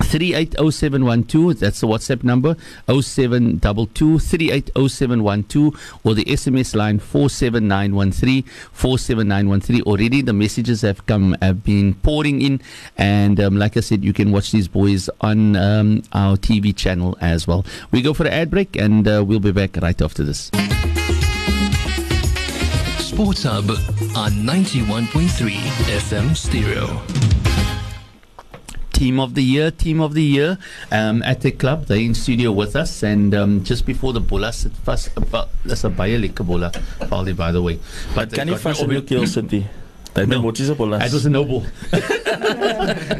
380712. 0.00 1.60
That's 1.60 1.80
the 1.80 1.86
WhatsApp 1.86 2.24
number 2.24 2.56
0722 2.88 4.18
380712 4.18 6.00
or 6.04 6.14
the 6.14 6.24
SMS 6.24 6.74
line 6.74 6.98
47913 6.98 8.42
47913. 8.72 9.82
Already 9.82 10.22
the 10.22 10.32
messages 10.32 10.82
have 10.82 11.04
come 11.06 11.36
have 11.42 11.64
been 11.64 11.94
pouring 11.94 12.42
in, 12.42 12.60
and 12.96 13.40
um, 13.40 13.56
like 13.56 13.76
I 13.76 13.80
said, 13.80 14.04
you 14.04 14.12
can 14.12 14.32
watch 14.32 14.52
these 14.52 14.68
boys 14.68 15.10
on 15.20 15.56
um, 15.56 16.02
our 16.12 16.36
TV 16.36 16.74
channel 16.74 17.16
as 17.20 17.46
well. 17.46 17.64
We 17.90 18.02
go 18.02 18.14
for 18.14 18.24
an 18.24 18.32
ad 18.32 18.50
break, 18.50 18.76
and 18.76 19.06
uh, 19.06 19.24
we'll 19.26 19.40
be 19.40 19.52
back 19.52 19.76
right 19.76 20.00
after 20.00 20.22
this. 20.22 20.50
Sports 23.18 23.42
Hub 23.42 23.68
on 24.14 24.30
91.3 24.46 25.50
FM 26.06 26.36
stereo. 26.36 27.02
Team 28.92 29.18
of 29.18 29.34
the 29.34 29.42
Year, 29.42 29.72
Team 29.72 30.00
of 30.00 30.14
the 30.14 30.22
Year 30.22 30.56
um, 30.92 31.24
at 31.24 31.40
the 31.40 31.50
club. 31.50 31.86
They're 31.86 31.98
in 31.98 32.14
studio 32.14 32.52
with 32.52 32.76
us. 32.76 33.02
And 33.02 33.34
um, 33.34 33.64
just 33.64 33.86
before 33.86 34.12
the 34.12 34.20
bola 34.20 34.52
sit 34.52 34.70
vast. 34.86 35.10
That's 35.64 35.82
a 35.82 35.90
baie 35.90 36.14
lekker 36.16 36.46
bola, 36.46 36.70
by 37.34 37.50
the 37.50 37.60
way. 37.60 37.80
But 38.14 38.32
can 38.32 38.46
you 38.46 38.56
fast 38.56 38.84
op 38.84 38.92
your 38.92 39.02
keel 39.02 39.26
sit 39.26 39.48
die? 39.48 39.66
Is 40.16 40.68
a 40.68 40.74
bola? 40.74 40.98
It 41.04 41.12
was 41.12 41.26
a 41.26 41.30
noble. 41.30 41.64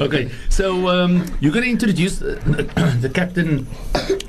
okay, 0.03 0.31
so 0.49 0.89
um, 0.89 1.25
you're 1.41 1.53
going 1.53 1.65
to 1.65 1.71
introduce 1.71 2.21
uh, 2.23 2.41
the 3.01 3.11
captain 3.13 3.67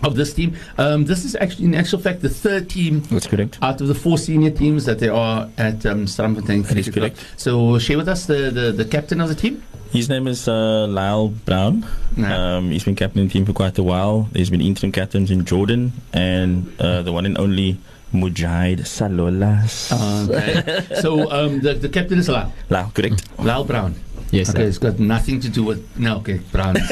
of 0.04 0.16
this 0.16 0.34
team. 0.34 0.56
Um, 0.78 1.06
this 1.06 1.26
is 1.26 1.36
actually, 1.36 1.66
in 1.66 1.76
actual 1.76 2.00
fact, 2.00 2.22
the 2.22 2.30
third 2.30 2.70
team. 2.70 3.02
That's 3.10 3.28
correct. 3.28 3.58
Out 3.62 3.82
of 3.82 3.88
the 3.88 3.96
four 3.96 4.18
senior 4.18 4.52
teams 4.52 4.86
that 4.86 5.00
there 5.00 5.14
are 5.14 5.50
at 5.58 5.86
um, 5.86 6.06
Strandfontein. 6.06 6.68
That 6.68 6.78
is 6.78 6.90
correct. 6.90 7.26
So 7.38 7.80
share 7.80 7.98
with 7.98 8.08
us 8.08 8.26
the, 8.26 8.52
the, 8.52 8.72
the 8.72 8.86
captain 8.86 9.22
of 9.22 9.30
the 9.30 9.36
team. 9.36 9.64
His 9.92 10.08
name 10.08 10.28
is 10.28 10.48
uh, 10.48 10.86
Lyle 10.88 11.30
Brown. 11.30 11.86
Yeah. 12.16 12.58
Um, 12.58 12.70
he's 12.70 12.84
been 12.84 12.96
captain 12.96 13.24
of 13.24 13.30
the 13.30 13.34
team 13.34 13.46
for 13.46 13.54
quite 13.54 13.78
a 13.80 13.84
while. 13.84 14.30
There's 14.32 14.52
been 14.52 14.62
interim 14.62 14.92
captains 14.92 15.32
in 15.32 15.46
Jordan 15.46 15.94
and 16.14 16.72
uh, 16.80 17.02
the 17.02 17.12
one 17.12 17.26
and 17.26 17.38
only 17.40 17.80
Mujahid 18.14 18.80
Salolas. 18.86 19.92
Okay. 20.30 20.96
so 21.02 21.30
um, 21.32 21.60
the, 21.62 21.74
the 21.76 21.90
captain 21.90 22.20
is 22.20 22.30
Lyle. 22.30 22.52
Lyle, 22.70 22.92
correct. 22.94 23.28
Lyle 23.40 23.64
Brown. 23.64 23.96
Yes, 24.32 24.50
Okay, 24.52 24.62
sir. 24.62 24.68
it's 24.68 24.78
got 24.78 25.00
nothing 25.00 25.40
to 25.40 25.50
do 25.50 25.64
with. 25.64 25.82
No, 25.98 26.18
okay, 26.18 26.38
Brown. 26.52 26.78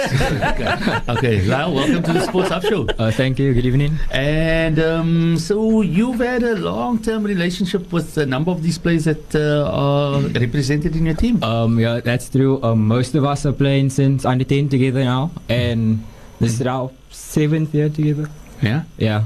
okay. 0.52 0.74
okay, 1.08 1.42
Lyle, 1.46 1.72
welcome 1.72 2.02
to 2.02 2.14
the 2.14 2.22
Sports 2.26 2.50
Hub 2.50 2.64
Show. 2.64 2.88
Uh, 2.98 3.12
thank 3.12 3.38
you. 3.38 3.54
Good 3.54 3.66
evening. 3.66 3.94
And 4.10 4.80
um, 4.80 5.38
so 5.38 5.82
you've 5.82 6.18
had 6.20 6.42
a 6.42 6.56
long-term 6.56 7.24
relationship 7.24 7.94
with 7.94 8.18
a 8.18 8.26
number 8.26 8.50
of 8.50 8.64
these 8.64 8.80
players 8.80 9.06
that 9.06 9.36
uh, 9.36 9.70
are 9.72 10.22
represented 10.22 10.96
in 10.96 11.06
your 11.06 11.14
team. 11.14 11.44
Um, 11.44 11.78
yeah, 11.80 12.00
that's 12.00 12.28
true. 12.28 12.60
Um, 12.64 12.88
most 12.88 13.14
of 13.14 13.24
us 13.24 13.46
are 13.46 13.54
playing 13.54 13.92
since 13.92 14.26
under 14.26 14.44
10 14.44 14.70
together 14.70 15.04
now, 15.04 15.30
and 15.48 16.04
this 16.40 16.60
is 16.60 16.66
our 16.66 16.90
seventh 17.12 17.72
year 17.76 17.90
together. 17.90 18.30
Yeah. 18.64 18.84
Yeah. 18.98 19.26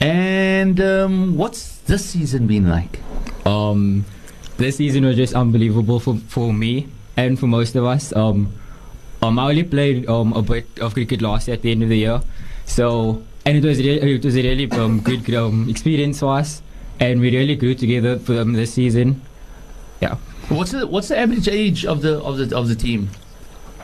And 0.00 0.80
um, 0.80 1.36
what's 1.36 1.78
this 1.78 2.04
season 2.04 2.46
been 2.46 2.68
like? 2.68 3.00
Um, 3.44 4.04
this 4.56 4.76
season 4.76 5.04
was 5.04 5.16
just 5.16 5.34
unbelievable 5.34 6.00
for, 6.00 6.16
for 6.28 6.52
me 6.52 6.88
and 7.16 7.38
for 7.38 7.46
most 7.46 7.74
of 7.74 7.84
us. 7.84 8.14
Um, 8.14 8.52
um, 9.22 9.38
I 9.38 9.48
only 9.48 9.64
played 9.64 10.08
um, 10.08 10.32
a 10.32 10.42
bit 10.42 10.66
of 10.80 10.94
cricket 10.94 11.20
last 11.20 11.48
year 11.48 11.54
at 11.56 11.62
the 11.62 11.72
end 11.72 11.82
of 11.82 11.88
the 11.88 11.98
year, 11.98 12.20
so 12.64 13.22
and 13.44 13.56
it 13.56 13.64
was 13.64 13.78
really, 13.78 14.14
it 14.14 14.24
was 14.24 14.36
a 14.36 14.42
really 14.42 14.70
um, 14.70 15.00
good 15.00 15.34
um, 15.34 15.68
experience 15.68 16.20
for 16.20 16.38
us, 16.38 16.62
and 17.00 17.20
we 17.20 17.36
really 17.36 17.56
grew 17.56 17.74
together 17.74 18.18
for 18.18 18.38
um, 18.38 18.52
this 18.52 18.74
season. 18.74 19.20
Yeah. 20.00 20.16
What's 20.48 20.70
the 20.70 20.86
what's 20.86 21.08
the 21.08 21.18
average 21.18 21.48
age 21.48 21.84
of 21.84 22.02
the 22.02 22.22
of 22.22 22.36
the 22.38 22.56
of 22.56 22.68
the 22.68 22.76
team? 22.76 23.10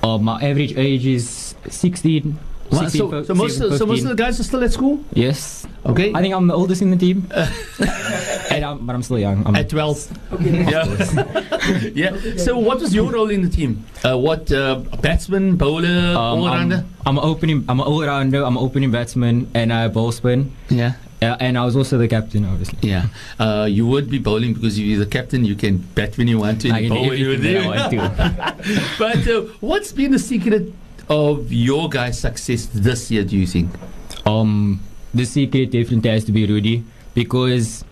Um, 0.04 0.24
my 0.24 0.40
average 0.40 0.76
age 0.76 1.06
is 1.06 1.54
16. 1.68 2.38
Well, 2.70 2.80
16, 2.80 3.10
so, 3.10 3.22
so 3.22 3.34
most 3.34 3.60
of, 3.60 3.76
so 3.76 3.86
most 3.86 4.02
of 4.02 4.08
the 4.08 4.14
guys 4.14 4.40
are 4.40 4.44
still 4.44 4.64
at 4.64 4.72
school. 4.72 5.04
Yes, 5.12 5.66
Okay. 5.86 6.12
I 6.14 6.22
think 6.22 6.34
I'm 6.34 6.46
the 6.46 6.54
oldest 6.54 6.80
in 6.80 6.90
the 6.90 6.96
team, 6.96 7.28
and 8.50 8.64
I'm, 8.64 8.86
but 8.86 8.96
I'm 8.96 9.02
still 9.02 9.18
young. 9.18 9.46
I'm, 9.46 9.54
at 9.54 9.68
12. 9.68 10.32
Okay. 10.32 10.64
yeah. 10.70 11.90
yeah. 11.94 12.36
So, 12.36 12.58
what 12.58 12.80
was 12.80 12.94
your 12.94 13.12
role 13.12 13.28
in 13.28 13.42
the 13.42 13.50
team? 13.50 13.84
Uh, 14.02 14.16
what 14.16 14.50
uh, 14.50 14.76
batsman, 15.02 15.56
bowler, 15.56 16.16
um, 16.16 16.40
all 16.40 16.46
rounder? 16.46 16.84
I'm, 17.04 17.18
I'm 17.18 17.24
opening. 17.24 17.64
I'm 17.68 17.80
an 17.80 17.86
all-rounder. 17.86 18.42
I'm 18.42 18.56
an 18.56 18.62
opening 18.62 18.90
batsman, 18.90 19.50
and 19.54 19.72
I 19.72 19.88
bowl 19.88 20.10
spin. 20.10 20.52
Yeah. 20.70 20.94
Uh, 21.20 21.36
and 21.40 21.56
I 21.56 21.64
was 21.64 21.76
also 21.76 21.96
the 21.96 22.08
captain, 22.08 22.44
obviously. 22.44 22.78
Yeah. 22.82 23.06
Uh, 23.38 23.66
you 23.70 23.86
would 23.86 24.10
be 24.10 24.18
bowling 24.18 24.54
because 24.54 24.78
you're 24.78 24.98
the 24.98 25.10
captain. 25.10 25.44
You 25.44 25.54
can 25.54 25.78
bat 25.78 26.16
when 26.16 26.28
you 26.28 26.38
want 26.38 26.62
to. 26.62 26.70
I 26.70 26.80
and 26.80 26.88
bowl 26.88 27.08
when 27.08 27.18
you 27.18 27.64
want 27.66 27.90
to. 27.92 28.96
but 28.98 29.28
uh, 29.28 29.40
what's 29.60 29.92
been 29.92 30.12
the 30.12 30.18
secret 30.18 30.72
of 31.08 31.52
your 31.52 31.88
guys' 31.88 32.18
success 32.18 32.66
this 32.72 33.10
year? 33.10 33.24
Do 33.24 33.36
you 33.36 33.46
think? 33.46 33.70
Um, 34.26 34.80
the 35.12 35.24
secret 35.24 35.70
definitely 35.70 36.10
has 36.10 36.24
to 36.24 36.32
be 36.32 36.46
Rudy 36.46 36.84
because 37.14 37.84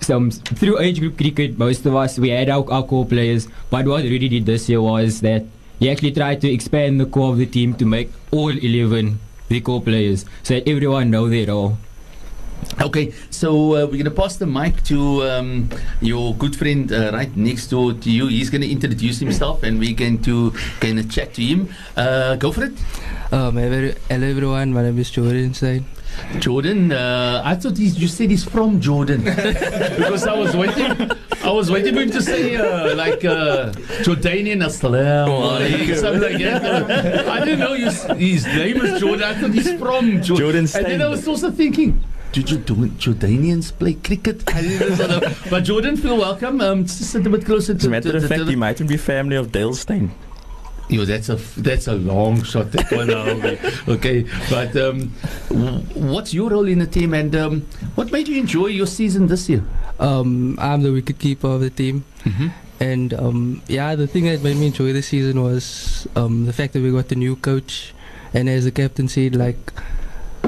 some 0.00 0.30
through 0.30 0.80
age 0.80 1.00
group 1.00 1.16
cricket, 1.16 1.58
most 1.58 1.86
of 1.86 1.94
us 1.94 2.18
we 2.18 2.30
had 2.30 2.48
our, 2.48 2.70
our 2.72 2.82
core 2.82 3.06
players. 3.06 3.48
But 3.70 3.86
what 3.86 4.02
Rudy 4.04 4.28
did 4.28 4.46
this 4.46 4.68
year 4.68 4.80
was 4.80 5.20
that 5.20 5.44
he 5.78 5.90
actually 5.90 6.12
tried 6.12 6.40
to 6.40 6.52
expand 6.52 7.00
the 7.00 7.06
core 7.06 7.30
of 7.30 7.38
the 7.38 7.46
team 7.46 7.74
to 7.74 7.84
make 7.84 8.10
all 8.30 8.50
11 8.50 9.20
the 9.48 9.60
core 9.60 9.80
players, 9.80 10.24
so 10.42 10.54
that 10.54 10.68
everyone 10.68 11.10
know 11.10 11.28
their 11.28 11.46
role. 11.46 11.78
Okay, 12.80 13.12
so 13.30 13.50
uh, 13.74 13.86
we're 13.86 13.98
going 13.98 14.04
to 14.04 14.10
pass 14.10 14.36
the 14.36 14.46
mic 14.46 14.82
to 14.84 15.22
um, 15.24 15.68
your 16.00 16.34
good 16.34 16.54
friend 16.54 16.90
uh, 16.92 17.10
right 17.12 17.34
next 17.36 17.68
door 17.68 17.92
to 17.92 18.10
you. 18.10 18.28
He's 18.28 18.50
going 18.50 18.62
to 18.62 18.70
introduce 18.70 19.18
himself, 19.18 19.62
and 19.64 19.78
we're 19.78 19.94
going 19.96 20.22
to 20.22 20.52
kind 20.80 20.98
of 20.98 21.10
chat 21.10 21.34
to 21.34 21.42
him. 21.42 21.68
Uh, 21.96 22.36
go 22.36 22.52
for 22.52 22.64
it, 22.64 22.78
Um, 23.32 23.56
hello 23.56 23.92
hello 24.08 24.26
everyone, 24.26 24.72
my 24.72 24.82
name 24.82 24.98
is 24.98 25.10
Jordan 25.10 25.52
Stein. 25.54 25.84
Jordan. 26.38 26.92
Uh, 26.92 27.42
I 27.44 27.54
thought 27.54 27.76
he's, 27.76 27.98
you 27.98 28.08
said 28.08 28.30
he's 28.30 28.44
from 28.44 28.80
Jordan 28.80 29.22
because 29.98 30.26
I 30.26 30.34
was 30.34 30.56
waiting. 30.56 31.10
I 31.44 31.50
was 31.50 31.70
waiting 31.70 31.94
for 31.94 32.00
him 32.00 32.10
to 32.10 32.22
say 32.22 32.56
uh, 32.56 32.94
like 32.96 33.24
uh, 33.24 33.70
Jordanian 34.02 34.62
Assalamu 34.64 35.58
alaikum, 35.58 35.96
something 35.96 36.22
like 36.22 36.38
that. 36.38 37.28
I 37.28 37.44
didn't 37.44 37.60
know 37.60 37.74
you, 37.74 37.90
his 38.16 38.46
name 38.46 38.80
is 38.82 39.00
Jordan. 39.00 39.24
I 39.24 39.34
thought 39.34 39.50
he's 39.50 39.72
from 39.78 40.22
Jordan. 40.22 40.66
Jordan 40.66 40.66
And 40.74 40.86
then 40.86 41.02
I 41.02 41.08
was 41.08 41.26
also 41.28 41.50
thinking, 41.50 42.02
do 42.32 42.42
Jor- 42.42 42.58
do 42.58 42.74
Jordanians 42.98 43.72
play 43.78 43.94
cricket? 43.94 44.44
But 45.50 45.60
Jordan, 45.64 45.96
feel 45.96 46.16
welcome. 46.18 46.60
Um, 46.60 46.84
just 46.84 47.14
a 47.14 47.20
bit 47.20 47.44
closer 47.44 47.74
As 47.74 47.84
a 47.84 47.90
matter 47.90 48.16
of 48.16 48.28
fact, 48.28 48.40
to 48.40 48.46
he 48.46 48.56
might 48.56 48.86
be 48.86 48.96
family 48.96 49.36
of 49.36 49.50
Dale 49.52 49.74
Steyn. 49.74 50.10
Yo, 50.90 51.04
that's 51.04 51.28
a 51.28 51.36
that's 51.60 51.86
a 51.86 51.92
long 51.94 52.42
shot. 52.42 52.72
That 52.72 52.90
one, 52.90 53.10
okay. 53.96 54.24
But 54.48 54.74
um, 54.76 55.10
what's 55.94 56.32
your 56.32 56.48
role 56.50 56.66
in 56.66 56.78
the 56.78 56.86
team, 56.86 57.12
and 57.12 57.34
um, 57.36 57.60
what 57.94 58.10
made 58.10 58.26
you 58.28 58.38
enjoy 58.38 58.66
your 58.68 58.86
season 58.86 59.26
this 59.26 59.48
year? 59.50 59.62
Um, 60.00 60.56
I'm 60.58 60.82
the 60.82 60.92
wicket 60.92 61.18
keeper 61.18 61.48
of 61.48 61.60
the 61.60 61.70
team, 61.70 62.04
Mm-hmm. 62.24 62.48
and 62.80 63.12
um, 63.14 63.62
yeah, 63.68 63.94
the 63.96 64.06
thing 64.06 64.24
that 64.24 64.42
made 64.42 64.56
me 64.56 64.66
enjoy 64.68 64.92
the 64.94 65.02
season 65.02 65.42
was 65.42 66.06
um, 66.16 66.46
the 66.46 66.52
fact 66.54 66.72
that 66.72 66.80
we 66.82 66.90
got 66.90 67.08
the 67.08 67.16
new 67.16 67.36
coach, 67.36 67.92
and 68.32 68.48
as 68.48 68.64
the 68.64 68.70
captain 68.72 69.08
said, 69.08 69.36
like 69.36 69.58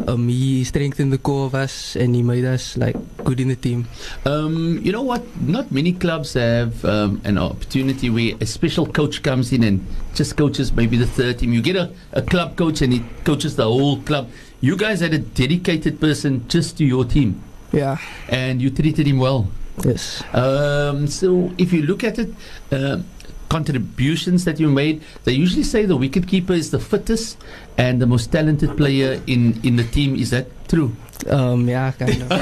um, 0.07 0.28
he 0.28 0.64
strengthened 0.64 1.12
the 1.12 1.19
core 1.19 1.47
of 1.47 1.54
us, 1.54 1.97
and 1.97 2.14
he 2.14 2.23
made 2.23 2.45
us 2.45 2.76
like 2.76 2.97
good 3.25 3.40
in 3.40 3.49
the 3.49 3.57
team. 3.57 3.87
Um, 4.25 4.80
you 4.83 4.92
know 4.92 5.02
what? 5.02 5.23
Not 5.40 5.71
many 5.73 5.92
clubs 5.92 6.35
have 6.35 6.85
um, 6.85 7.21
an 7.25 7.38
opportunity 7.38 8.11
where 8.11 8.35
a 8.40 8.47
special 8.47 8.87
coach 8.87 9.23
comes 9.23 9.52
in 9.52 9.62
and 9.64 9.87
just 10.14 10.37
coaches 10.37 10.73
maybe 10.73 10.97
the 10.97 11.07
third 11.07 11.38
team. 11.38 11.52
You 11.52 11.62
get 11.62 11.76
a, 11.76 11.92
a 12.12 12.23
club 12.23 12.57
coach 12.57 12.83
and 12.83 12.92
he 12.92 13.02
coaches 13.25 13.57
the 13.57 13.64
whole 13.64 14.00
club. 14.02 14.28
You 14.61 14.76
guys 14.76 15.00
had 15.00 15.14
a 15.14 15.19
dedicated 15.19 16.00
person 16.00 16.47
just 16.49 16.78
to 16.78 16.85
your 16.85 17.04
team, 17.04 17.42
Yeah. 17.73 17.99
and 18.28 18.61
you 18.61 18.71
treated 18.71 19.07
him 19.07 19.19
well. 19.19 19.49
Yes. 19.85 20.23
Um, 20.35 21.07
so 21.07 21.50
if 21.57 21.73
you 21.73 21.83
look 21.83 22.04
at 22.04 22.19
it, 22.19 22.35
um 22.73 23.04
contributions 23.50 24.45
that 24.47 24.59
you 24.59 24.71
made, 24.71 25.02
they 25.25 25.33
usually 25.33 25.64
say 25.64 25.85
the 25.85 25.97
wicket 25.97 26.26
keeper 26.26 26.54
is 26.54 26.71
the 26.71 26.78
fittest 26.78 27.37
and 27.76 28.00
the 28.00 28.07
most 28.07 28.33
talented 28.33 28.76
player 28.76 29.21
in, 29.26 29.61
in 29.62 29.76
the 29.76 29.85
team. 29.85 30.16
Is 30.16 30.30
that 30.30 30.47
true? 30.69 30.95
Um, 31.28 31.69
yeah, 31.69 31.92
kind 31.92 32.23
of. 32.23 32.33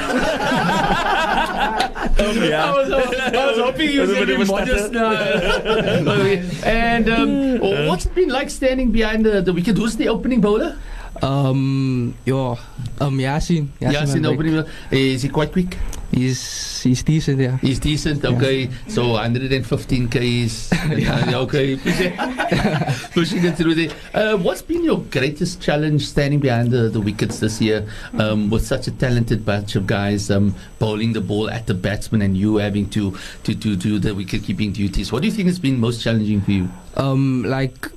I, 2.20 2.72
was, 2.72 2.92
I 2.92 3.46
was 3.46 3.58
hoping 3.58 3.90
you 3.90 4.00
Was 4.02 4.10
said 4.10 4.28
it 4.28 4.28
a 4.28 4.34
it 4.34 4.38
bit 4.38 4.40
of 4.40 4.48
a 4.48 4.52
modest 4.52 4.92
now. 4.92 5.10
Okay. 6.18 6.44
and 6.64 7.08
um, 7.08 7.58
what's 7.88 8.06
it 8.06 8.14
been 8.14 8.28
like 8.28 8.50
standing 8.50 8.92
behind 8.92 9.24
the, 9.24 9.42
the 9.42 9.52
wicket? 9.52 9.76
Who's 9.76 9.96
the 9.96 10.08
opening 10.08 10.40
bowler? 10.40 10.78
Um, 11.22 12.14
yeah. 12.24 12.54
Um, 13.00 13.18
Yasin. 13.18 13.68
Yasin, 13.80 13.92
Yes, 13.92 14.14
in 14.14 14.22
the 14.22 14.28
Van 14.30 14.38
opening. 14.38 14.64
Is 14.90 15.22
he 15.22 15.28
quite 15.28 15.52
quick? 15.52 15.76
He's 16.10 16.82
he's 16.82 17.02
decent. 17.02 17.38
Yeah. 17.38 17.58
He's 17.58 17.78
decent, 17.78 18.24
okay. 18.24 18.70
So 18.88 19.08
115 19.08 20.08
Ks. 20.08 20.72
yeah. 20.96 21.36
Okay. 21.44 21.76
Pushing, 21.76 22.12
pushing 23.12 23.44
it 23.44 23.56
through 23.56 23.74
there. 23.74 23.90
Uh, 24.14 24.36
what's 24.38 24.62
been 24.62 24.84
your 24.84 24.98
greatest 24.98 25.60
challenge 25.60 26.06
standing 26.06 26.40
behind 26.40 26.70
the, 26.70 26.88
the 26.88 27.00
wickets 27.00 27.40
this 27.40 27.60
year 27.60 27.86
um, 28.18 28.48
with 28.48 28.66
such 28.66 28.86
a 28.86 28.90
talented 28.92 29.44
bunch 29.44 29.76
of 29.76 29.86
guys 29.86 30.30
um, 30.30 30.54
bowling 30.78 31.12
the 31.12 31.20
ball 31.20 31.50
at 31.50 31.66
the 31.66 31.74
batsman 31.74 32.22
and 32.22 32.36
you 32.38 32.56
having 32.56 32.88
to, 32.90 33.14
to, 33.44 33.54
to 33.54 33.76
do 33.76 33.98
the 33.98 34.14
wicket 34.14 34.42
keeping 34.44 34.72
duties? 34.72 35.12
What 35.12 35.20
do 35.20 35.28
you 35.28 35.34
think 35.34 35.46
has 35.48 35.58
been 35.58 35.78
most 35.78 36.02
challenging 36.02 36.40
for 36.40 36.52
you? 36.52 36.68
um 36.96 37.44
like 37.44 37.88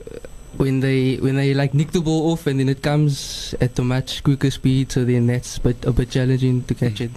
when 0.57 0.79
they 0.79 1.15
when 1.17 1.35
they 1.35 1.53
like 1.53 1.73
nick 1.73 1.91
the 1.91 2.01
ball 2.01 2.31
off 2.31 2.45
and 2.47 2.59
then 2.59 2.69
it 2.69 2.81
comes 2.83 3.55
at 3.61 3.77
a 3.79 3.83
much 3.83 4.23
quicker 4.23 4.51
speed, 4.51 4.91
so 4.91 5.05
then 5.05 5.27
that's 5.27 5.59
but 5.59 5.83
a 5.85 5.91
bit 5.91 6.11
challenging 6.11 6.63
to 6.63 6.73
catch 6.75 7.01
it. 7.01 7.11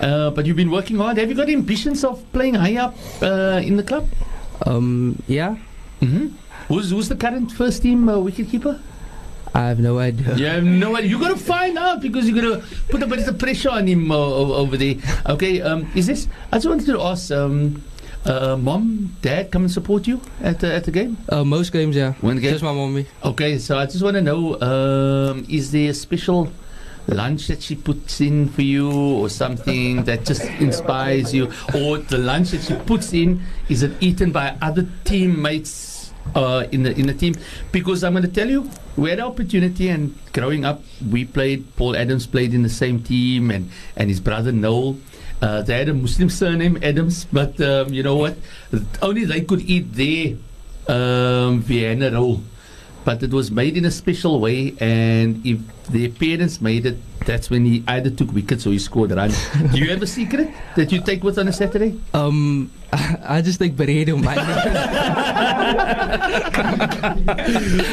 Uh, 0.00 0.30
but 0.30 0.46
you've 0.46 0.56
been 0.56 0.70
working 0.70 0.96
hard. 0.96 1.16
Have 1.18 1.28
you 1.28 1.34
got 1.36 1.48
ambitions 1.48 2.04
of 2.04 2.20
playing 2.32 2.54
high 2.54 2.76
up 2.76 2.96
uh, 3.22 3.60
in 3.62 3.76
the 3.76 3.82
club? 3.84 4.08
Um, 4.66 5.22
yeah, 5.26 5.56
Mm-hmm. 6.00 6.28
Who's, 6.68 6.90
who's 6.90 7.08
the 7.08 7.16
current 7.16 7.52
first 7.52 7.82
team 7.82 8.08
uh, 8.08 8.16
wicketkeeper? 8.16 8.80
I 9.54 9.66
have 9.66 9.80
no 9.80 9.98
idea. 9.98 10.36
You 10.36 10.46
have 10.46 10.64
no 10.64 10.96
idea. 10.96 11.10
You 11.10 11.18
got 11.18 11.36
to 11.36 11.36
find 11.36 11.76
out 11.76 12.00
because 12.00 12.28
you're 12.28 12.40
to 12.40 12.64
put 12.88 13.02
a 13.02 13.06
bit 13.06 13.26
of 13.26 13.38
pressure 13.38 13.70
on 13.70 13.86
him 13.86 14.10
uh, 14.10 14.16
over 14.16 14.76
there. 14.76 14.94
Okay, 15.26 15.60
um, 15.60 15.90
is 15.94 16.06
this? 16.06 16.28
I 16.52 16.56
just 16.56 16.68
wanted 16.68 16.86
to 16.86 17.00
ask. 17.02 17.30
Um, 17.32 17.82
uh, 18.24 18.56
mom, 18.56 19.16
dad, 19.22 19.50
come 19.50 19.62
and 19.62 19.70
support 19.72 20.06
you 20.06 20.20
at 20.42 20.60
the, 20.60 20.72
at 20.72 20.84
the 20.84 20.90
game. 20.90 21.16
Uh, 21.28 21.44
most 21.44 21.72
games, 21.72 21.96
yeah. 21.96 22.12
When 22.20 22.36
the 22.36 22.42
game? 22.42 22.52
Just 22.52 22.64
my 22.64 22.72
mommy. 22.72 23.06
Okay, 23.24 23.58
so 23.58 23.78
I 23.78 23.86
just 23.86 24.02
want 24.02 24.14
to 24.16 24.22
know: 24.22 24.60
um, 24.60 25.46
is 25.48 25.72
there 25.72 25.90
a 25.90 25.94
special 25.94 26.52
lunch 27.06 27.48
that 27.48 27.62
she 27.62 27.74
puts 27.74 28.20
in 28.20 28.48
for 28.48 28.62
you, 28.62 28.90
or 28.90 29.28
something 29.28 30.04
that 30.04 30.24
just 30.24 30.44
inspires 30.60 31.32
you, 31.34 31.50
or 31.74 31.98
the 31.98 32.18
lunch 32.18 32.50
that 32.50 32.62
she 32.62 32.74
puts 32.84 33.12
in 33.12 33.42
is 33.68 33.82
it 33.82 33.92
eaten 34.00 34.32
by 34.32 34.56
other 34.60 34.86
teammates 35.04 36.12
uh, 36.34 36.66
in 36.72 36.82
the 36.82 36.96
in 36.98 37.06
the 37.06 37.14
team? 37.14 37.34
Because 37.72 38.04
I'm 38.04 38.12
going 38.12 38.24
to 38.24 38.28
tell 38.28 38.48
you, 38.48 38.68
we 38.96 39.10
had 39.10 39.18
the 39.18 39.24
opportunity, 39.26 39.88
and 39.88 40.14
growing 40.32 40.64
up, 40.64 40.82
we 41.10 41.24
played. 41.24 41.74
Paul 41.76 41.96
Adams 41.96 42.26
played 42.26 42.52
in 42.52 42.62
the 42.62 42.68
same 42.68 43.02
team, 43.02 43.50
and 43.50 43.70
and 43.96 44.08
his 44.10 44.20
brother 44.20 44.52
Noel. 44.52 44.98
Uh, 45.40 45.62
they 45.62 45.78
had 45.78 45.88
a 45.88 45.94
Muslim 45.94 46.28
surname, 46.28 46.78
Adams, 46.82 47.26
but 47.32 47.58
um, 47.60 47.92
you 47.92 48.02
know 48.02 48.16
what? 48.16 48.36
Only 49.00 49.24
they 49.24 49.40
could 49.40 49.62
eat 49.62 49.92
their 49.94 50.36
um, 50.88 51.60
Vienna 51.62 52.10
roll 52.10 52.42
but 53.04 53.22
it 53.22 53.30
was 53.30 53.50
made 53.50 53.76
in 53.76 53.84
a 53.84 53.90
special 53.90 54.40
way. 54.40 54.74
And 54.80 55.44
if 55.44 55.58
their 55.86 56.08
parents 56.10 56.60
made 56.60 56.86
it, 56.86 56.98
that's 57.24 57.50
when 57.50 57.64
he 57.64 57.84
either 57.86 58.10
took 58.10 58.32
wickets 58.32 58.66
or 58.66 58.70
he 58.70 58.78
scored 58.78 59.10
runs. 59.12 59.36
Do 59.72 59.78
you 59.78 59.90
have 59.90 60.02
a 60.02 60.06
secret 60.06 60.50
that 60.76 60.92
you 60.92 61.00
take 61.00 61.22
with 61.22 61.38
on 61.38 61.48
a 61.48 61.52
Saturday? 61.52 61.98
Um, 62.14 62.70
I 62.92 63.40
just 63.42 63.58
think 63.58 63.76
bread 63.76 64.10
on 64.10 64.24
my. 64.24 64.34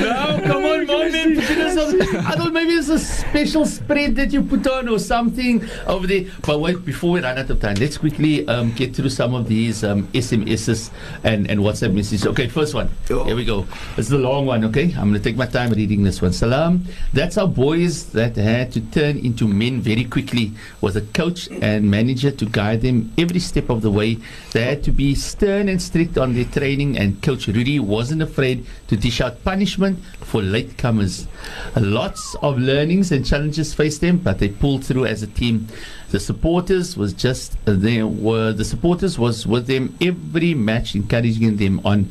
No, 0.01 0.42
come 0.44 0.66
on, 0.66 0.86
mom, 0.88 1.12
man. 1.12 1.36
put 1.36 1.50
in 1.58 1.72
some- 1.74 2.01
I 2.25 2.32
thought 2.36 2.51
maybe 2.54 2.72
it's 2.74 2.89
a 2.89 2.98
special 3.00 3.66
spread 3.66 4.16
that 4.16 4.34
you 4.34 4.42
put 4.42 4.66
on 4.68 4.88
or 4.89 5.00
something 5.00 5.63
over 5.86 6.08
there. 6.08 6.25
But 6.46 6.60
wait, 6.60 6.84
before 6.84 7.12
we 7.12 7.22
run 7.22 7.38
out 7.38 7.50
of 7.50 7.60
time, 7.62 7.75
let's 7.75 7.98
quickly 7.98 8.48
um, 8.48 8.72
get 8.74 8.96
through 8.96 9.10
some 9.10 9.34
of 9.36 9.48
these 9.48 9.84
um, 9.84 10.08
SMSs 10.08 10.89
and, 11.24 11.50
and 11.50 11.60
WhatsApp 11.62 11.94
messages. 11.94 12.25
Okay, 12.25 12.48
first 12.48 12.74
one. 12.74 12.89
Here 13.08 13.36
we 13.36 13.46
go. 13.46 13.68
It's 13.98 14.10
the 14.10 14.18
long 14.18 14.46
one, 14.46 14.63
okay? 14.66 14.86
I'm 14.98 15.10
going 15.10 15.13
to 15.13 15.20
take 15.20 15.36
my 15.38 15.46
time 15.46 15.72
reading 15.72 16.04
this 16.04 16.22
one. 16.22 16.34
Salam. 16.34 16.86
That's 17.13 17.38
our 17.38 17.48
boys 17.48 18.06
that 18.12 18.36
had 18.36 18.72
to 18.74 18.82
turn 18.82 19.18
into 19.18 19.48
men 19.48 19.80
very 19.82 20.06
quickly 20.06 20.51
was 20.82 20.96
a 20.96 21.01
coach 21.01 21.50
and 21.62 21.89
manager 21.89 22.32
to 22.32 22.46
guide 22.46 22.82
them 22.82 23.13
every 23.18 23.39
step 23.39 23.70
of 23.70 23.82
the 23.82 23.92
way. 23.92 24.18
They 24.54 24.63
had 24.63 24.84
to 24.88 24.91
be 24.94 25.13
stern 25.13 25.67
and 25.67 25.82
strict 25.82 26.17
on 26.17 26.34
their 26.34 26.46
training, 26.46 26.98
and 26.98 27.22
Coach 27.22 27.48
Rudy 27.48 27.77
wasn't 27.77 28.22
afraid 28.22 28.65
to 28.88 28.96
dish 28.96 29.20
out 29.20 29.44
punishment 29.44 30.00
for 30.22 30.39
latecomers. 30.39 31.27
Lots 31.75 32.36
of 32.36 32.58
learnings 32.58 33.12
and 33.12 33.25
challenges 33.25 33.74
faced 33.74 34.00
them, 34.00 34.17
but 34.17 34.39
they 34.39 34.48
pulled 34.48 34.86
through 34.86 35.06
as 35.06 35.24
a 35.24 35.27
team. 35.27 35.67
The 36.12 36.22
supporters 36.22 36.96
was 36.96 37.12
just 37.12 37.58
there 37.65 38.08
were 38.08 38.53
the 38.53 38.63
supporters 38.63 39.20
was 39.20 39.46
with 39.46 39.67
them 39.67 39.94
every 40.00 40.53
match, 40.53 40.96
encouraging 40.96 41.58
them 41.58 41.82
on. 41.84 42.08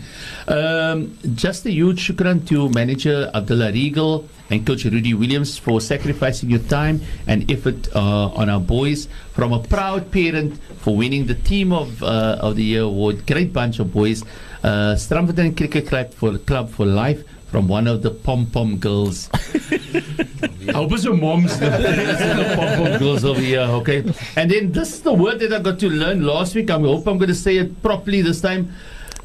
Um, 0.47 1.17
just 1.35 1.65
a 1.65 1.71
huge 1.71 2.07
shukran 2.07 2.47
to 2.49 2.69
manager 2.69 3.31
Abdullah 3.33 3.73
Regal 3.73 4.29
and 4.51 4.67
coach 4.67 4.85
Rudy 4.85 5.15
Williams 5.15 5.59
for 5.59 5.81
sacrificing 5.81 6.51
your 6.51 6.61
time 6.61 7.01
and 7.27 7.51
effort 7.51 7.95
uh, 7.95 8.29
on 8.29 8.49
our 8.49 8.61
boys. 8.61 9.09
From 9.33 9.53
a 9.53 9.61
proud 9.61 10.11
parent 10.11 10.59
for 10.79 10.97
winning 10.97 11.27
the 11.27 11.35
team 11.35 11.73
of 11.73 12.03
uh, 12.03 12.39
of 12.41 12.57
the 12.57 12.65
year 12.65 12.83
award. 12.83 13.27
Great 13.27 13.53
bunch 13.53 13.79
of 13.79 13.93
boys. 13.93 14.23
Uh, 14.63 14.95
Strandfontein 14.97 15.57
Cricket 15.57 15.87
Club 15.87 16.13
for 16.15 16.39
Club 16.39 16.71
for 16.71 16.87
Life 16.87 17.23
from 17.47 17.69
one 17.69 17.87
of 17.87 18.03
the 18.03 18.11
pom 18.11 18.47
pom 18.47 18.77
girls. 18.79 19.31
I 19.33 20.73
hope 20.73 20.93
it's 20.93 21.05
your 21.05 21.15
mom's 21.15 21.59
the, 21.61 21.71
the 21.71 22.53
pom 22.57 22.77
pom 22.77 22.99
girls 22.99 23.25
over 23.25 23.41
here, 23.41 23.61
okay? 23.61 24.05
And 24.37 24.51
then 24.51 24.73
this 24.73 24.95
is 24.95 25.03
the 25.03 25.15
word 25.15 25.39
that 25.39 25.53
I 25.53 25.61
got 25.61 25.79
to 25.81 25.89
learn 25.89 26.23
last 26.27 26.55
week. 26.55 26.71
I 26.71 26.79
hope 26.79 27.07
I'm 27.07 27.19
going 27.19 27.29
to 27.29 27.35
say 27.35 27.57
it 27.59 27.83
properly 27.83 28.23
this 28.23 28.41
time. 28.41 28.73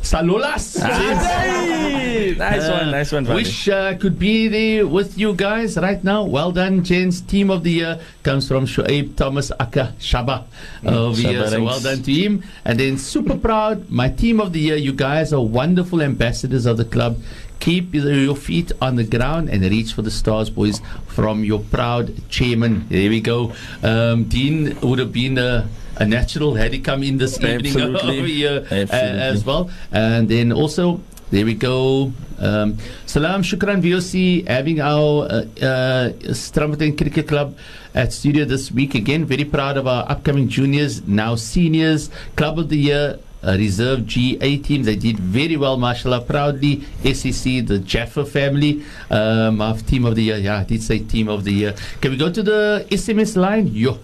Salolas. 0.02 0.82
Hey, 0.82 2.36
nice 2.38 2.64
Uh, 2.64 2.78
one, 2.82 2.92
nice 2.92 3.12
one. 3.12 3.26
Fadi. 3.26 3.36
Wish 3.36 3.70
uh, 3.70 3.94
could 3.98 4.18
be 4.18 4.48
there 4.48 4.88
with 4.88 5.18
you 5.18 5.34
guys 5.34 5.78
right 5.78 6.04
now. 6.04 6.24
Well 6.26 6.52
done, 6.52 6.84
gents. 6.84 7.22
Team 7.22 7.50
of 7.50 7.64
the 7.64 7.72
year 7.72 8.00
comes 8.24 8.48
from 8.48 8.66
Shoaib 8.66 9.16
Thomas 9.16 9.52
Akka 9.60 9.94
Shaba 10.00 10.44
over 10.86 11.16
here. 11.22 11.44
Shaba, 11.44 11.50
So 11.50 11.64
well 11.64 11.80
done 11.80 12.02
to 12.04 12.12
him. 12.14 12.44
And 12.66 12.80
then 12.80 12.98
super 12.98 13.38
proud. 13.38 13.90
My 13.90 14.10
team 14.10 14.40
of 14.42 14.54
the 14.54 14.60
year. 14.60 14.76
You 14.76 14.94
guys 14.94 15.32
are 15.34 15.42
wonderful 15.42 16.02
ambassadors 16.02 16.66
of 16.66 16.78
the 16.78 16.86
club. 16.86 17.20
Keep 17.60 17.94
your 17.94 18.36
feet 18.36 18.72
on 18.82 18.96
the 18.96 19.04
ground 19.04 19.50
and 19.50 19.62
reach 19.62 19.94
for 19.94 20.02
the 20.02 20.10
stars, 20.12 20.50
boys. 20.50 20.82
From 21.08 21.44
your 21.44 21.60
proud 21.60 22.12
chairman. 22.30 22.88
There 22.90 23.10
we 23.10 23.22
go. 23.22 23.54
Um, 23.84 24.24
Dean 24.26 24.80
would 24.82 24.98
have 24.98 25.14
been 25.14 25.38
a, 25.38 25.68
a 25.97 26.06
natural 26.06 26.56
had 26.56 26.73
he 26.73 26.80
come 26.80 27.04
in 27.04 27.17
this 27.17 27.39
evening 27.39 27.80
Absolutely. 27.80 28.19
over 28.19 28.27
here 28.27 28.67
uh, 28.71 28.95
as 28.95 29.45
well. 29.45 29.69
And 29.91 30.30
then 30.30 30.51
also 30.51 31.01
there 31.32 31.45
we 31.45 31.54
go. 31.54 32.12
Um, 32.39 32.77
Salam, 33.06 33.41
Shukran, 33.41 33.82
VOC, 33.82 34.47
having 34.47 34.82
our 34.82 35.27
uh, 35.32 35.65
uh, 35.65 36.91
Cricket 36.97 37.27
Club 37.27 37.56
at 37.95 38.12
studio 38.12 38.43
this 38.43 38.69
week 38.69 38.95
again. 38.95 39.23
Very 39.23 39.45
proud 39.45 39.77
of 39.77 39.88
our 39.88 40.10
upcoming 40.12 40.49
juniors, 40.49 41.08
now 41.08 41.36
seniors, 41.36 42.10
Club 42.36 42.60
of 42.60 42.69
the 42.69 42.77
Year. 42.77 43.19
Uh, 43.43 43.58
reserve 43.58 44.06
GA 44.06 44.58
team, 44.58 44.84
they 44.84 44.95
did 44.95 45.17
very 45.17 45.58
well, 45.58 45.75
mashallah. 45.75 46.21
Proudly, 46.21 46.84
SEC, 47.04 47.65
the 47.65 47.80
Jaffa 47.80 48.23
family, 48.23 48.84
um, 49.10 49.60
of 49.62 49.84
team 49.88 50.06
of 50.06 50.13
the 50.13 50.21
year. 50.21 50.38
Yeah, 50.38 50.60
I 50.60 50.63
did 50.63 50.84
say 50.84 50.99
team 50.99 51.27
of 51.27 51.43
the 51.43 51.51
year. 51.51 51.75
Can 52.01 52.12
we 52.12 52.17
go 52.17 52.32
to 52.32 52.43
the 52.43 52.86
SMS 52.91 53.36
line? 53.36 53.65
Yo. 53.65 53.97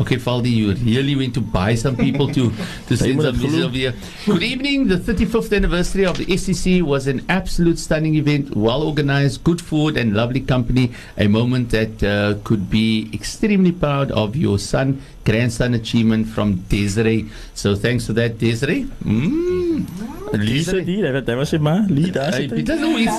Okay, 0.00 0.16
Faldi, 0.16 0.50
you 0.50 0.74
really 0.74 1.16
went 1.16 1.34
to 1.34 1.40
buy 1.40 1.74
some 1.74 1.96
people 1.96 2.28
to, 2.28 2.52
to 2.86 2.96
send 2.96 3.20
some 3.20 3.36
messages 3.36 3.64
over 3.64 3.74
here. 3.74 3.94
Good 4.26 4.44
evening. 4.44 4.86
The 4.86 4.96
35th 4.96 5.54
anniversary 5.54 6.06
of 6.06 6.16
the 6.18 6.36
SEC 6.36 6.82
was 6.82 7.08
an 7.08 7.24
absolute 7.28 7.78
stunning 7.80 8.14
event, 8.14 8.54
well 8.54 8.84
organized, 8.84 9.42
good 9.42 9.60
food, 9.60 9.96
and 9.96 10.14
lovely 10.14 10.40
company. 10.40 10.92
A 11.16 11.26
moment 11.26 11.70
that 11.70 12.02
uh, 12.02 12.38
could 12.44 12.70
be 12.70 13.10
extremely 13.12 13.72
proud 13.72 14.12
of 14.12 14.36
your 14.36 14.58
son, 14.60 15.02
grandson 15.24 15.74
achievement 15.74 16.28
from 16.28 16.62
Desiree. 16.68 17.28
So 17.54 17.74
thanks 17.74 18.06
for 18.06 18.12
that, 18.12 18.38
Desiree. 18.38 18.84
Mm. 19.02 19.86
Lee 20.36 20.62
sê 20.62 20.82
die, 20.84 21.00
dat 21.02 21.30
was 21.38 21.50
sy 21.54 21.58
ma. 21.58 21.78
Lee 21.88 22.12
daar 22.12 22.34
Hy 22.36 22.44
sit. 22.44 22.54
Pieter 22.54 22.78
nou 22.82 22.94
iets. 23.00 23.18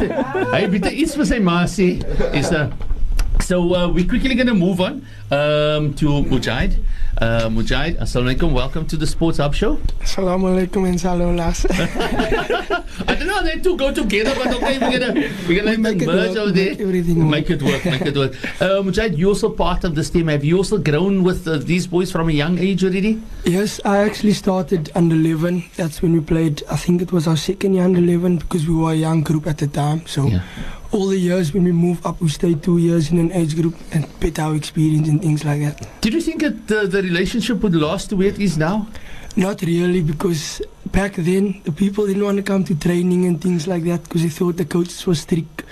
Hy 0.54 0.62
Pieter 0.72 0.94
iets 0.94 1.15
vir 1.18 1.28
sy 1.28 1.39
ma 1.44 1.63
sê 1.68 1.89
is 2.38 2.52
'n 2.54 2.72
So 3.41 3.73
uh, 3.73 3.88
we're 3.89 4.08
quickly 4.08 4.36
going 4.36 4.47
to 4.47 4.54
move 4.54 4.80
on 4.80 5.06
um, 5.32 5.93
to 5.95 6.06
Mujahid. 6.30 6.84
Uh, 7.17 7.49
Mujahid, 7.49 7.97
assalamu 7.97 8.36
alaikum. 8.36 8.54
Welcome 8.54 8.86
to 8.88 8.95
the 8.97 9.08
Sports 9.08 9.39
Hub 9.39 9.56
Show. 9.56 9.78
Assalamu 10.02 10.54
alaikum 10.54 10.88
and 10.88 10.99
salolas. 10.99 11.65
I 13.08 13.15
don't 13.15 13.28
know, 13.28 13.41
they 13.41 13.58
two 13.60 13.75
go 13.75 13.91
together, 13.91 14.36
but 14.36 14.54
okay, 14.56 14.78
we're 14.78 14.99
gonna 14.99 15.30
we're 15.47 15.63
gonna 15.63 15.78
make 15.78 16.02
it 16.02 16.06
merge 16.06 16.30
work, 16.30 16.38
over 16.38 16.52
there. 16.52 16.69
make 16.71 16.80
everything 16.82 17.19
work. 17.19 17.30
Make 17.32 17.49
it 17.49 17.62
work, 17.63 17.86
make 17.86 18.02
it 18.02 18.15
work. 18.15 18.34
Uh, 18.62 18.82
Mujahid, 18.84 19.17
you're 19.17 19.30
also 19.30 19.49
part 19.49 19.84
of 19.84 19.95
this 19.95 20.10
team. 20.12 20.28
Have 20.28 20.43
you 20.45 20.58
also 20.58 20.78
grown 20.78 21.23
with 21.23 21.47
uh, 21.47 21.58
these 21.58 21.88
boys 21.88 22.12
from 22.12 22.30
a 22.30 22.34
young 22.34 22.60
age 22.60 22.84
already? 22.84 23.21
yes, 23.45 23.80
I 23.84 23.97
actually 23.99 24.34
started 24.34 24.91
under 24.95 25.15
11. 25.15 25.63
That's 25.75 26.02
when 26.02 26.13
we 26.13 26.19
played, 26.19 26.62
I 26.69 26.75
think 26.75 27.02
it 27.02 27.12
was 27.12 27.25
our 27.28 27.38
second 27.38 27.73
year 27.73 27.84
under 27.86 27.99
11 27.99 28.38
because 28.38 28.67
we 28.67 28.75
were 28.75 28.91
a 28.91 28.95
young 28.95 29.23
group 29.23 29.47
at 29.47 29.58
the 29.58 29.67
time. 29.67 30.06
So 30.06 30.28
Yeah. 30.28 30.41
All 30.91 31.08
the 31.08 31.17
years 31.17 31.54
when 31.54 31.63
we 31.63 31.71
moved 31.71 32.06
up, 32.06 32.19
we 32.21 32.30
stayed 32.30 32.63
two 32.63 32.78
years 32.78 33.12
in 33.12 33.19
an 33.19 33.32
age 33.32 33.56
group 33.56 33.75
and 33.91 34.08
better 34.19 34.41
our 34.41 34.56
experience 34.56 35.08
and 35.08 35.21
things 35.21 35.45
like 35.45 35.62
that. 35.62 35.88
Did 36.02 36.13
you 36.13 36.21
think 36.21 36.41
that 36.41 36.67
the, 36.67 36.88
the 36.88 37.02
relationship 37.04 37.62
would 37.62 37.75
last 37.75 38.10
the 38.10 38.17
way 38.17 38.28
it 38.28 38.39
is 38.39 38.58
now? 38.58 38.88
Not 39.36 39.62
really 39.62 40.02
because 40.02 40.62
back 40.88 41.15
then 41.15 41.62
the 41.63 41.71
people 41.71 42.08
didn't 42.08 42.23
want 42.23 42.38
to 42.38 42.43
come 42.43 42.63
to 42.63 42.75
training 42.75 43.25
and 43.25 43.39
things 43.39 43.67
like 43.67 43.84
that 43.84 44.04
because 44.04 44.23
they 44.23 44.30
thought 44.30 44.58
the 44.58 44.65
coaches 44.65 45.06
were 45.06 45.15
strict. 45.15 45.63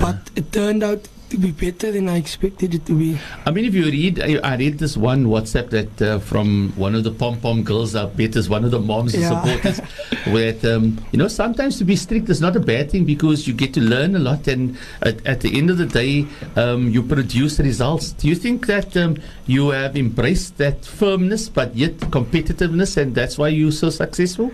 But 0.00 0.16
it 0.34 0.50
turned 0.50 0.82
out 0.82 1.06
to 1.34 1.40
be 1.40 1.50
better 1.50 1.90
than 1.90 2.08
I 2.08 2.16
expected 2.16 2.74
it 2.74 2.86
to 2.86 2.92
be. 2.96 3.18
I 3.44 3.50
mean, 3.50 3.64
if 3.64 3.74
you 3.74 3.84
read, 3.86 4.20
I, 4.20 4.36
I 4.52 4.56
read 4.56 4.78
this 4.78 4.96
one 4.96 5.26
WhatsApp 5.26 5.70
that 5.70 6.02
uh, 6.02 6.18
from 6.20 6.72
one 6.76 6.94
of 6.94 7.02
the 7.04 7.10
pom 7.10 7.40
pom 7.40 7.62
girls 7.64 7.94
up 7.94 8.16
betters, 8.16 8.48
one 8.48 8.64
of 8.64 8.70
the 8.70 8.78
moms 8.80 9.14
Yeah. 9.14 9.28
supporters, 9.30 9.78
where 10.32 10.54
um, 10.74 10.98
you 11.12 11.18
know 11.18 11.28
sometimes 11.28 11.78
to 11.78 11.84
be 11.84 11.96
strict 11.96 12.28
is 12.30 12.40
not 12.40 12.54
a 12.56 12.60
bad 12.60 12.90
thing 12.90 13.04
because 13.04 13.48
you 13.48 13.54
get 13.54 13.74
to 13.74 13.80
learn 13.80 14.14
a 14.14 14.18
lot, 14.20 14.46
and 14.46 14.76
at, 15.02 15.24
at 15.26 15.40
the 15.40 15.58
end 15.58 15.70
of 15.70 15.78
the 15.78 15.86
day, 15.86 16.26
um, 16.56 16.88
you 16.88 17.02
produce 17.02 17.58
results. 17.58 18.12
Do 18.12 18.28
you 18.28 18.34
think 18.36 18.66
that 18.66 18.96
um, 18.96 19.16
you 19.46 19.70
have 19.70 19.96
embraced 19.96 20.58
that 20.58 20.84
firmness 20.84 21.48
but 21.48 21.74
yet 21.74 21.96
competitiveness, 22.14 22.96
and 22.96 23.14
that's 23.14 23.36
why 23.38 23.48
you're 23.48 23.72
so 23.72 23.90
successful? 23.90 24.52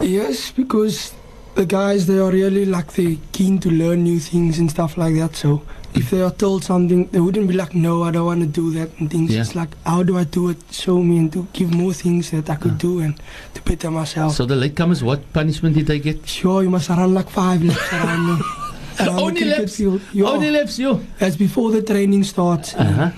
Yes, 0.00 0.52
because 0.52 1.12
the 1.56 1.66
guys 1.66 2.06
they 2.06 2.18
are 2.18 2.30
really 2.30 2.64
like 2.66 2.92
they 2.92 3.18
keen 3.32 3.58
to 3.60 3.70
learn 3.70 4.04
new 4.04 4.18
things 4.20 4.58
and 4.58 4.70
stuff 4.70 4.96
like 4.98 5.14
that. 5.16 5.34
So 5.34 5.62
if 5.94 6.10
they 6.10 6.20
are 6.20 6.30
told 6.30 6.62
something, 6.64 7.08
they 7.08 7.20
wouldn't 7.20 7.48
be 7.48 7.54
like, 7.54 7.74
no, 7.74 8.02
I 8.04 8.10
don't 8.10 8.26
want 8.26 8.40
to 8.42 8.46
do 8.46 8.70
that 8.72 8.90
and 8.98 9.10
things. 9.10 9.32
Yeah. 9.34 9.40
It's 9.40 9.54
like, 9.54 9.70
how 9.84 10.02
do 10.02 10.18
I 10.18 10.24
do 10.24 10.50
it? 10.50 10.58
Show 10.70 11.02
me 11.02 11.16
and 11.18 11.32
to 11.32 11.46
give 11.54 11.72
more 11.72 11.94
things 11.94 12.30
that 12.30 12.50
I 12.50 12.56
could 12.56 12.76
do 12.78 13.00
and 13.00 13.18
to 13.54 13.62
better 13.62 13.90
myself. 13.90 14.34
So 14.34 14.44
the 14.44 14.54
latecomers, 14.54 15.02
what 15.02 15.32
punishment 15.32 15.74
did 15.76 15.86
they 15.86 15.98
get? 15.98 16.26
sure, 16.28 16.62
you 16.62 16.70
must 16.70 16.90
run 16.90 17.14
like 17.14 17.30
five 17.30 17.62
laps 17.64 17.92
around 17.92 18.26
the, 18.98 19.04
around 19.06 19.18
Only 19.20 19.44
the 19.44 19.58
laps? 19.58 19.76
field. 19.76 20.02
Only 20.22 20.50
laps, 20.50 20.78
you. 20.78 21.06
that's 21.18 21.36
before 21.36 21.70
the 21.70 21.82
training 21.82 22.24
starts. 22.24 22.74
Uh-huh. 22.74 23.10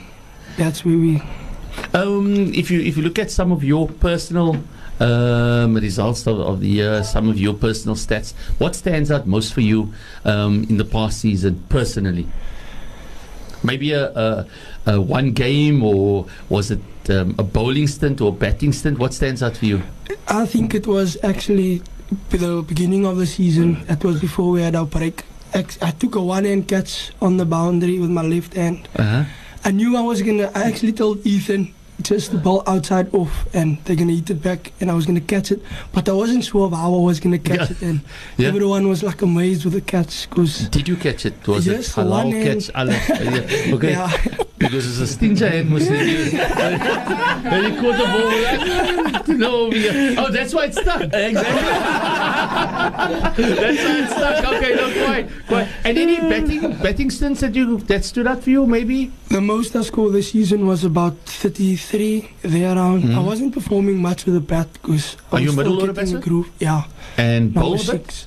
That's 0.57 0.85
where 0.85 0.97
we. 0.97 1.23
Um, 1.95 2.53
if 2.55 2.71
you 2.71 2.81
if 2.81 2.97
you 2.97 3.03
look 3.03 3.19
at 3.19 3.31
some 3.31 3.53
of 3.53 3.63
your 3.63 3.89
personal 3.89 4.57
um, 5.01 5.75
results 5.75 6.27
of, 6.27 6.41
of 6.41 6.61
the 6.61 6.69
year, 6.69 7.05
some 7.05 7.29
of 7.29 7.39
your 7.39 7.55
personal 7.55 7.97
stats, 7.97 8.33
what 8.59 8.75
stands 8.75 9.11
out 9.11 9.27
most 9.27 9.55
for 9.55 9.61
you 9.61 9.93
um, 10.25 10.65
in 10.65 10.77
the 10.77 10.85
past 10.85 11.21
season 11.21 11.65
personally? 11.69 12.27
Maybe 13.63 13.93
a, 13.93 14.11
a, 14.11 14.47
a 14.87 15.01
one 15.01 15.33
game, 15.33 15.83
or 15.83 16.27
was 16.49 16.71
it 16.71 16.81
um, 17.11 17.35
a 17.39 17.43
bowling 17.43 17.89
stint 17.89 18.21
or 18.21 18.33
batting 18.33 18.73
stint? 18.73 18.99
What 18.99 19.13
stands 19.13 19.43
out 19.43 19.57
for 19.57 19.67
you? 19.67 19.83
I 20.29 20.47
think 20.47 20.75
it 20.75 20.87
was 20.87 21.17
actually 21.25 21.83
the 22.31 22.63
beginning 22.67 23.05
of 23.05 23.17
the 23.17 23.27
season. 23.27 23.85
That 23.87 24.05
was 24.05 24.21
before 24.21 24.51
we 24.51 24.63
had 24.63 24.77
our 24.77 24.87
break. 24.87 25.25
I 25.55 25.91
took 25.93 26.15
a 26.15 26.21
one-hand 26.21 26.69
catch 26.69 27.11
on 27.21 27.39
the 27.39 27.47
boundary 27.47 27.99
with 27.99 28.11
my 28.11 28.23
left 28.23 28.55
hand. 28.55 28.87
Uh-huh. 28.95 29.25
I 29.65 29.71
knew 29.71 29.97
I 29.97 30.03
was 30.03 30.23
gonna. 30.23 30.53
I 30.55 30.65
actually 30.65 30.93
told 30.93 31.27
Ethan 31.27 31.75
just 32.03 32.31
the 32.31 32.39
ball 32.39 32.63
outside 32.67 33.13
off, 33.13 33.47
and 33.55 33.79
they're 33.85 33.97
gonna 33.97 34.13
hit 34.15 34.31
it 34.31 34.43
back, 34.43 34.73
and 34.81 34.91
I 34.91 34.95
was 34.95 35.05
gonna 35.07 35.21
catch 35.21 35.51
it. 35.51 35.61
But 35.93 36.09
I 36.09 36.13
wasn't 36.13 36.45
sure 36.45 36.67
of 36.67 36.73
how 36.73 36.95
I 36.95 36.99
was 36.99 37.19
gonna 37.21 37.39
catch 37.39 37.59
Yeah. 37.59 37.77
it, 37.77 37.83
and 37.83 38.01
Yeah. 38.37 38.49
everyone 38.49 38.89
was 38.89 39.03
like 39.03 39.21
amazed 39.23 39.65
with 39.65 39.75
the 39.75 39.81
catch 39.81 40.29
because. 40.31 40.69
Did 40.69 40.87
you 40.89 40.97
catch 40.97 41.27
it? 41.27 41.35
Was 41.47 41.67
Yes, 41.67 41.89
it 41.89 41.93
for 41.93 42.03
halal 42.05 42.11
one 42.11 42.31
catch? 42.43 42.71
Allah. 42.75 42.93
Yeah, 43.09 43.75
Okay, 43.75 43.91
Yeah, 43.91 44.11
because 44.59 44.87
it's 44.87 45.01
a 45.01 45.07
stinger 45.07 45.49
hand, 45.49 45.71
Muslim. 45.71 45.99
Then 45.99 47.65
you 47.65 47.81
caught 47.81 47.99
the 47.99 49.25
ball. 49.27 49.37
no, 49.37 49.71
yeah. 49.73 50.15
Oh, 50.19 50.31
that's 50.31 50.55
why 50.55 50.65
it's 50.67 50.81
stuck. 50.81 51.03
Exactly. 51.13 51.43
that's 52.59 53.85
why 53.85 53.99
it's 54.03 54.13
stuck. 54.13 54.45
Okay, 54.55 54.75
no, 54.75 55.05
quite, 55.07 55.29
quite. 55.47 55.69
And 55.85 55.99
any 55.99 56.17
betting 56.21 56.73
betting 56.83 57.11
stints 57.11 57.41
that 57.41 57.55
you 57.55 57.79
that 57.79 58.05
stood 58.05 58.27
out 58.27 58.43
for 58.45 58.51
you, 58.51 58.67
maybe? 58.67 59.11
the 59.29 59.41
most 59.41 59.77
I 59.77 59.83
scored 59.83 60.15
this 60.15 60.31
season 60.33 60.67
was 60.67 60.85
about 60.85 61.15
33 61.93 62.29
there 62.43 62.77
around. 62.77 63.03
Mhm. 63.03 63.15
I 63.17 63.21
wasn't 63.21 63.55
performing 63.55 63.99
much 63.99 64.27
with 64.27 64.35
the 64.35 64.41
bat 64.41 64.69
because 64.75 65.17
I 65.33 65.37
Are 65.37 65.41
you 65.41 65.47
was 65.49 65.57
middle 65.57 65.73
still 65.77 65.87
getting 65.87 65.95
batsman? 65.95 66.21
groove. 66.23 66.51
Yeah. 66.61 66.83
And 67.17 67.55
Number 67.55 67.61
bowl 67.61 67.79
six. 67.79 68.27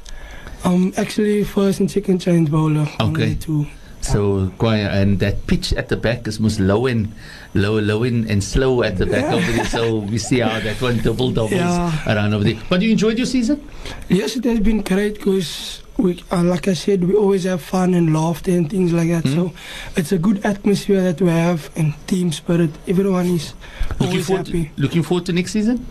Um, 0.63 0.93
actually, 0.97 1.43
first 1.43 1.79
and 1.79 1.89
second 1.89 2.19
change 2.19 2.49
bowler. 2.49 2.87
Okay. 2.99 3.35
Two. 3.35 3.67
So 4.01 4.51
quite, 4.57 4.79
and 4.79 5.19
that 5.19 5.45
pitch 5.45 5.73
at 5.73 5.89
the 5.89 5.95
back 5.97 6.27
is 6.27 6.39
most 6.39 6.59
low 6.59 6.87
and 6.87 7.09
low, 7.53 7.79
low 7.79 8.01
in 8.03 8.27
and 8.31 8.43
slow 8.43 8.81
at 8.81 8.97
the 8.97 9.05
back 9.05 9.25
over 9.31 9.51
there. 9.51 9.65
So 9.65 9.97
we 9.97 10.17
see 10.17 10.39
how 10.39 10.59
that 10.59 10.81
one 10.81 10.97
double 11.03 11.29
doubles 11.31 11.51
Yeah. 11.61 11.93
around 12.07 12.33
over 12.33 12.43
there. 12.43 12.57
But 12.67 12.81
you 12.81 12.89
enjoyed 12.91 13.17
your 13.17 13.27
season? 13.27 13.61
Yes, 14.09 14.35
it 14.35 14.43
has 14.45 14.59
been 14.59 14.81
great 14.81 15.15
because 15.21 15.81
we, 16.01 16.23
uh, 16.31 16.43
like 16.43 16.67
I 16.67 16.73
said, 16.73 17.03
we 17.03 17.13
always 17.15 17.43
have 17.45 17.61
fun 17.61 17.93
and 17.93 18.13
laughter 18.13 18.51
and 18.51 18.69
things 18.69 18.91
like 18.93 19.09
that. 19.09 19.23
Mhm. 19.25 19.35
So 19.35 19.53
it's 19.95 20.11
a 20.11 20.17
good 20.17 20.43
atmosphere 20.45 21.01
that 21.03 21.21
we 21.21 21.29
have 21.29 21.69
and 21.75 21.93
team 22.07 22.31
spirit. 22.31 22.71
Everyone 22.87 23.27
is 23.27 23.53
Looking 23.91 24.07
always 24.07 24.25
forward, 24.27 24.45
to, 24.47 24.51
happy. 24.57 24.71
looking 24.77 25.03
forward 25.03 25.25
to 25.27 25.33
next 25.33 25.51
season. 25.53 25.85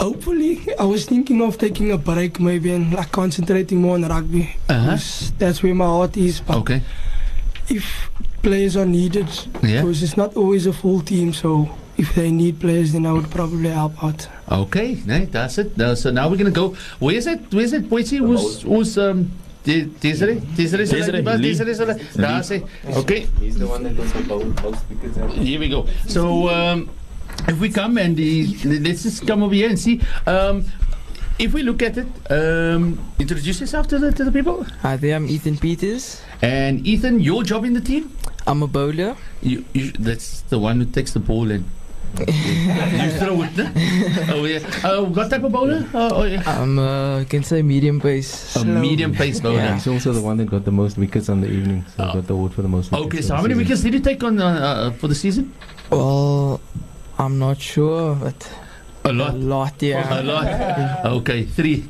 Hopefully, 0.00 0.60
I 0.78 0.84
was 0.84 1.04
thinking 1.04 1.42
of 1.42 1.58
taking 1.58 1.92
a 1.92 1.98
break 1.98 2.40
maybe 2.40 2.72
and 2.72 2.92
like 2.94 3.12
concentrating 3.12 3.80
more 3.82 3.94
on 3.94 4.02
rugby. 4.08 4.56
Uh-huh. 4.68 4.96
That's 5.38 5.62
where 5.62 5.74
my 5.74 5.84
heart 5.84 6.16
is. 6.16 6.40
But 6.40 6.56
Okay. 6.56 6.82
if 7.68 8.10
players 8.42 8.76
are 8.76 8.86
needed, 8.86 9.28
Yeah. 9.62 9.82
because 9.82 10.02
it's 10.02 10.16
not 10.16 10.34
always 10.36 10.66
a 10.66 10.72
full 10.72 11.00
team, 11.00 11.32
so 11.32 11.68
if 11.96 12.14
they 12.14 12.30
need 12.30 12.60
players, 12.60 12.92
then 12.92 13.06
I 13.06 13.12
would 13.12 13.30
probably 13.30 13.70
help 13.70 14.02
out. 14.02 14.28
Okay, 14.50 14.98
nee, 15.06 15.26
that's 15.26 15.58
it. 15.58 15.76
Now, 15.76 15.94
so 15.94 16.10
now 16.10 16.28
we're 16.28 16.36
gonna 16.36 16.50
go. 16.50 16.76
Where's 16.98 17.26
it? 17.26 17.40
Where's 17.52 17.72
it? 17.72 17.88
Boise? 17.88 18.18
Who's 18.18 18.62
who's 18.62 18.98
um? 18.98 19.30
De- 19.64 19.86
Desiree? 19.86 20.40
Desiree? 20.54 20.84
Desiree, 20.84 21.00
Desiree? 21.00 21.22
Lee. 21.22 21.48
Desiree? 21.48 21.72
Desiree? 21.72 21.94
That's 22.16 22.50
it. 22.50 22.64
Okay. 22.84 23.26
He's 23.40 23.58
the 23.58 23.66
one 23.66 23.82
that 23.84 23.96
goes 23.96 24.14
on 24.14 24.54
most 24.62 24.84
wickets. 24.90 25.16
Here 25.36 25.58
we 25.58 25.70
go. 25.70 25.86
So 26.06 26.50
um, 26.50 26.90
if 27.48 27.58
we 27.58 27.70
come 27.70 27.96
and 27.96 28.14
the, 28.14 28.46
let's 28.80 29.04
just 29.04 29.26
come 29.26 29.42
over 29.42 29.54
here 29.54 29.70
and 29.70 29.78
see. 29.78 30.02
Um, 30.26 30.66
if 31.38 31.54
we 31.54 31.62
look 31.62 31.82
at 31.82 31.96
it, 31.96 32.06
um, 32.30 33.00
introduce 33.18 33.58
yourself 33.58 33.88
to 33.88 33.98
the 33.98 34.12
to 34.12 34.24
the 34.24 34.30
people. 34.30 34.64
Hi 34.82 34.96
there, 34.96 35.16
I'm 35.16 35.26
Ethan 35.26 35.56
Peters. 35.56 36.20
And 36.42 36.86
Ethan, 36.86 37.20
your 37.20 37.42
job 37.42 37.64
in 37.64 37.72
the 37.72 37.80
team? 37.80 38.12
I'm 38.46 38.62
a 38.62 38.66
bowler. 38.68 39.16
You, 39.40 39.64
you 39.72 39.92
that's 39.92 40.42
the 40.42 40.58
one 40.58 40.78
who 40.78 40.84
takes 40.84 41.12
the 41.12 41.20
ball 41.20 41.50
and 41.50 41.64
you 42.20 43.10
throw 43.18 43.42
it. 43.42 43.56
No? 43.56 43.70
Oh 44.34 44.44
yeah. 44.44 44.58
Uh, 44.84 45.02
what 45.04 45.30
type 45.30 45.42
of 45.44 45.52
bowler? 45.52 45.84
Uh, 45.94 46.10
oh 46.12 46.24
yeah. 46.24 46.42
I'm 46.46 46.78
uh, 46.78 47.20
I 47.20 47.24
can 47.24 47.42
say 47.42 47.62
medium 47.62 48.00
pace. 48.00 48.56
A 48.56 48.64
medium 48.64 49.12
pace 49.14 49.40
bowler. 49.40 49.56
Yeah. 49.56 49.74
He's 49.74 49.86
also 49.86 50.12
the 50.12 50.20
one 50.22 50.36
that 50.38 50.46
got 50.46 50.64
the 50.64 50.72
most 50.72 50.96
wickets 50.98 51.28
on 51.28 51.40
the 51.40 51.48
evening. 51.50 51.84
So 51.96 52.04
Oh. 52.04 52.12
got 52.14 52.26
the 52.26 52.34
award 52.34 52.52
for 52.52 52.62
the 52.62 52.68
most 52.68 52.90
wickets. 52.92 53.06
Okay, 53.06 53.20
so 53.22 53.34
how 53.36 53.42
many 53.42 53.54
season. 53.54 53.64
wickets 53.64 53.80
did 53.82 53.94
you 53.94 54.00
take 54.00 54.22
on 54.24 54.40
uh, 54.40 54.46
uh, 54.48 54.90
for 54.92 55.08
the 55.08 55.14
season? 55.14 55.52
Well, 55.90 56.60
I'm 57.18 57.38
not 57.38 57.60
sure, 57.60 58.14
but 58.16 58.50
A 59.04 59.12
lot? 59.12 59.34
a 59.34 59.36
lot. 59.36 59.82
lot, 59.82 59.82
A 59.82 59.86
yeah. 59.86 60.20
lot. 60.22 61.06
Okay, 61.20 61.44
three. 61.44 61.84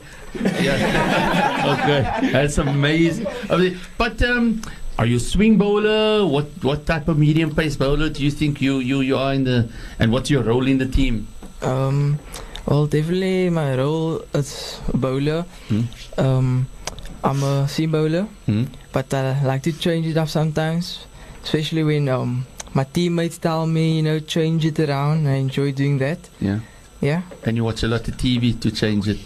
Yeah. 0.61 1.77
okay, 1.79 2.33
that's 2.33 2.59
amazing. 2.59 3.27
Okay, 3.51 3.77
But 3.97 4.21
um, 4.23 4.61
are 4.99 5.07
you 5.07 5.17
a 5.17 5.21
swing 5.21 5.59
bowler? 5.59 6.27
What 6.27 6.47
what 6.63 6.87
type 6.87 7.09
of 7.09 7.19
medium 7.19 7.55
pace 7.55 7.77
bowler 7.77 8.09
do 8.09 8.23
you 8.23 8.31
think 8.31 8.61
you, 8.61 8.79
you, 8.79 9.01
you 9.01 9.17
are 9.17 9.35
in 9.35 9.45
the? 9.45 9.69
And 9.99 10.13
what's 10.13 10.31
your 10.31 10.43
role 10.43 10.67
in 10.67 10.79
the 10.79 10.87
team? 10.87 11.27
Um, 11.63 12.19
well, 12.67 12.87
definitely 12.87 13.51
my 13.51 13.77
role 13.77 14.23
as 14.33 14.81
a 14.93 14.97
bowler. 14.97 15.43
Hmm. 15.69 15.83
Um, 16.19 16.67
I'm 17.25 17.43
a 17.43 17.67
seam 17.69 17.91
bowler, 17.93 18.29
Hmm? 18.47 18.65
but 18.93 19.13
I 19.15 19.43
like 19.45 19.63
to 19.65 19.73
change 19.73 20.07
it 20.07 20.17
up 20.17 20.29
sometimes, 20.29 21.07
especially 21.43 21.83
when 21.83 22.09
um 22.09 22.47
my 22.75 22.85
teammates 22.85 23.39
tell 23.39 23.67
me, 23.67 23.97
you 23.97 24.03
know, 24.03 24.19
change 24.21 24.65
it 24.67 24.79
around. 24.79 25.27
I 25.27 25.35
enjoy 25.37 25.73
doing 25.73 25.99
that. 25.99 26.19
Yeah. 26.41 26.61
Yeah. 27.01 27.23
And 27.45 27.57
you 27.57 27.65
watch 27.65 27.83
a 27.83 27.89
lot 27.89 28.07
of 28.09 28.17
TV 28.17 28.59
to 28.61 28.71
change 28.71 29.09
it 29.09 29.19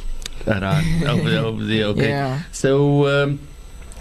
around 0.47 1.05
over, 1.05 1.31
there, 1.31 1.45
over 1.45 1.65
there. 1.65 1.85
Okay. 1.87 2.09
Yeah. 2.09 2.43
So 2.53 3.07
um, 3.07 3.41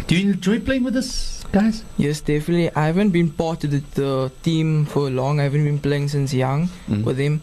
do 0.05 0.15
you 0.15 0.31
enjoy 0.33 0.59
playing 0.59 0.83
with 0.83 0.95
us 0.97 1.36
guys? 1.51 1.83
Yes, 1.97 2.21
definitely. 2.21 2.69
I 2.75 2.85
haven't 2.87 3.11
been 3.11 3.29
part 3.31 3.63
of 3.63 3.71
the, 3.71 3.81
the 3.95 4.31
team 4.43 4.85
for 4.85 5.09
long. 5.09 5.39
I 5.39 5.43
haven't 5.43 5.63
been 5.65 5.79
playing 5.79 6.09
since 6.09 6.33
young 6.33 6.69
Mm. 6.89 7.03
with 7.03 7.17
him. 7.17 7.41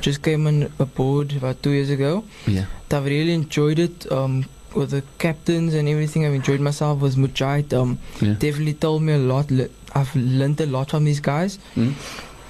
Just 0.00 0.22
came 0.22 0.46
on 0.46 0.72
aboard 0.78 1.34
about 1.36 1.62
two 1.62 1.70
years 1.70 1.90
ago. 1.90 2.24
Yeah. 2.46 2.64
I've 2.90 3.04
really 3.04 3.34
enjoyed 3.34 3.78
it. 3.78 4.10
Um, 4.10 4.46
with 4.74 4.90
the 4.90 5.02
captains 5.18 5.74
and 5.74 5.88
everything, 5.88 6.24
I've 6.24 6.32
enjoyed 6.34 6.60
myself 6.60 7.00
with 7.00 7.16
Mujahid. 7.16 7.72
Um, 7.72 7.98
Yeah. 8.20 8.34
definitely 8.34 8.74
told 8.74 9.02
me 9.02 9.12
a 9.14 9.18
lot. 9.18 9.50
I've 9.94 10.14
learned 10.14 10.60
a 10.60 10.66
lot 10.66 10.90
from 10.90 11.04
these 11.04 11.20
guys. 11.20 11.58
Mm. 11.76 11.94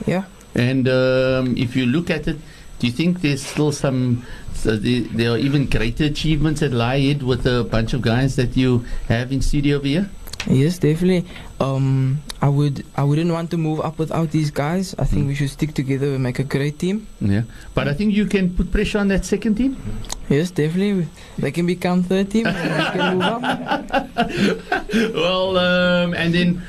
Yeah. 0.06 0.24
And 0.54 0.86
um, 0.88 1.56
if 1.56 1.74
you 1.76 1.86
look 1.86 2.10
at 2.10 2.28
it, 2.28 2.36
do 2.78 2.86
you 2.86 2.92
think 2.92 3.20
there's 3.22 3.44
still 3.44 3.72
some, 3.72 4.24
so 4.54 4.76
the, 4.76 5.00
there 5.14 5.30
are 5.32 5.38
even 5.38 5.66
greater 5.66 6.04
achievements 6.04 6.60
that 6.60 6.72
lie 6.72 6.96
ahead 6.96 7.22
with 7.22 7.46
a 7.46 7.64
bunch 7.64 7.92
of 7.94 8.00
guys 8.02 8.36
that 8.36 8.56
you 8.56 8.84
have 9.08 9.32
in 9.32 9.40
studio 9.42 9.76
over 9.76 9.86
here? 9.86 10.08
Yes, 10.48 10.78
definitely. 10.78 11.26
Um, 11.60 12.20
I 12.40 12.48
would. 12.48 12.84
I 12.96 13.04
wouldn't 13.04 13.30
want 13.30 13.50
to 13.50 13.58
move 13.58 13.80
up 13.80 13.98
without 13.98 14.30
these 14.30 14.50
guys. 14.50 14.94
I 14.98 15.04
think 15.04 15.24
Mm. 15.24 15.28
we 15.28 15.34
should 15.34 15.50
stick 15.50 15.74
together 15.74 16.14
and 16.14 16.22
make 16.22 16.38
a 16.38 16.44
great 16.44 16.78
team. 16.78 17.06
Yeah. 17.20 17.42
But 17.74 17.88
I 17.88 17.94
think 17.94 18.14
you 18.14 18.24
can 18.24 18.48
put 18.56 18.72
pressure 18.72 18.98
on 18.98 19.08
that 19.08 19.24
second 19.26 19.56
team. 19.56 19.76
Yes, 20.30 20.50
definitely. 20.50 21.08
They 21.38 21.50
can 21.52 21.66
become 21.66 22.02
third 22.02 22.30
team. 22.30 22.46
and 22.46 22.56
can 22.96 23.14
move 23.18 23.22
up. 23.22 23.42
well, 25.14 25.58
um, 25.58 26.14
and 26.14 26.32
then 26.34 26.62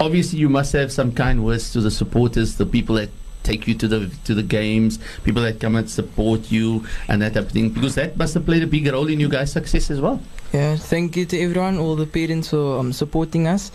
obviously 0.00 0.38
you 0.38 0.48
must 0.48 0.72
have 0.72 0.90
some 0.90 1.12
kind 1.12 1.44
words 1.44 1.72
to 1.72 1.80
the 1.80 1.90
supporters, 1.90 2.56
the 2.56 2.66
people 2.66 2.96
that 2.96 3.10
take 3.44 3.68
you 3.68 3.74
to 3.76 3.86
the 3.86 4.10
to 4.24 4.34
the 4.34 4.42
games, 4.42 4.98
people 5.22 5.42
that 5.42 5.60
come 5.60 5.76
and 5.76 5.88
support 5.88 6.50
you, 6.50 6.84
and 7.06 7.22
that 7.22 7.34
type 7.34 7.46
of 7.46 7.52
thing, 7.52 7.70
because 7.70 7.94
that 7.94 8.16
must 8.16 8.34
have 8.34 8.44
played 8.44 8.64
a 8.64 8.66
big 8.66 8.90
role 8.90 9.06
in 9.06 9.20
you 9.20 9.28
guys' 9.28 9.52
success 9.52 9.90
as 9.90 10.00
well. 10.00 10.18
Yeah, 10.52 10.76
thank 10.76 11.16
you 11.16 11.26
to 11.26 11.36
everyone, 11.38 11.78
all 11.78 11.94
the 11.94 12.06
parents 12.06 12.50
for 12.50 12.78
um, 12.78 12.92
supporting 12.92 13.46
us. 13.46 13.70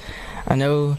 I 0.48 0.56
know 0.56 0.98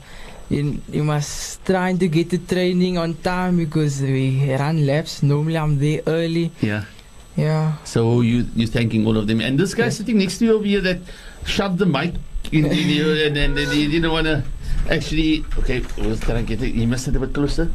you, 0.49 0.81
you 0.91 1.05
must 1.05 1.65
try 1.65 1.95
to 1.95 2.09
get 2.09 2.31
the 2.31 2.39
training 2.39 2.99
on 2.99 3.15
time 3.15 3.57
because 3.57 4.01
we 4.01 4.55
run 4.55 4.87
laps. 4.87 5.23
Normally 5.23 5.59
I'm 5.59 5.79
there 5.79 6.01
early. 6.07 6.53
Yeah. 6.61 6.85
Yeah. 7.37 7.77
So 7.85 8.21
you 8.21 8.47
you're 8.55 8.69
thanking 8.69 9.07
all 9.07 9.17
of 9.17 9.27
them, 9.27 9.41
and 9.41 9.59
this 9.59 9.75
guy 9.75 9.89
sitting 9.89 10.19
next 10.19 10.39
to 10.39 10.45
you 10.47 10.55
over 10.57 10.65
here 10.65 10.81
that 10.81 10.99
shoved 11.45 11.79
the 11.79 11.87
mic 11.87 12.15
in, 12.53 12.67
in 12.67 12.89
you, 12.89 13.13
and 13.13 13.37
then 13.37 13.57
and 13.57 13.73
he 13.73 13.89
didn't 13.89 14.11
want 14.11 14.27
to 14.27 14.43
actually. 14.89 15.45
Okay, 15.59 15.83
let's 15.99 16.21
try 16.21 16.39
and 16.39 16.47
get 16.47 16.63
it. 16.63 16.73
He 16.75 16.87
must 16.87 17.05
sit 17.05 17.17
a 17.17 17.21
bit 17.21 17.35
closer. 17.35 17.71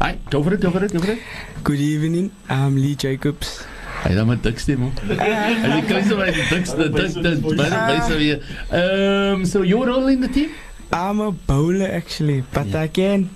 All 0.00 0.08
right, 0.08 0.18
go 0.30 0.42
for 0.42 0.54
it, 0.54 0.60
go 0.60 0.70
for 0.70 0.84
it, 0.84 0.92
go 0.92 1.00
for 1.00 1.12
it. 1.12 1.20
Good 1.62 1.80
evening. 1.80 2.30
I'm 2.48 2.76
Lee 2.76 2.96
Jacobs. 2.96 3.64
Hy 3.98 4.14
dan 4.14 4.28
met 4.30 4.42
dik 4.42 4.60
stem. 4.62 4.84
En 5.10 5.72
jy 5.74 5.80
kry 5.88 6.02
so 6.06 6.18
baie 6.18 6.30
die 6.34 6.44
dikste 6.50 6.86
dikste 6.94 7.32
baie 7.42 7.70
baie 7.70 8.18
weer. 8.20 8.42
Um 8.70 9.42
so 9.44 9.62
your 9.66 9.88
role 9.90 10.06
in 10.12 10.22
the 10.22 10.30
team 10.30 10.54
I'm 10.94 11.20
a 11.20 11.32
bowler 11.32 11.90
actually, 11.90 12.44
but 12.54 12.74
I 12.74 12.86
can 12.88 13.28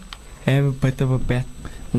have 0.46 0.64
a 0.70 0.76
bit 0.84 1.02
of 1.02 1.10
a 1.10 1.18
bat 1.18 1.46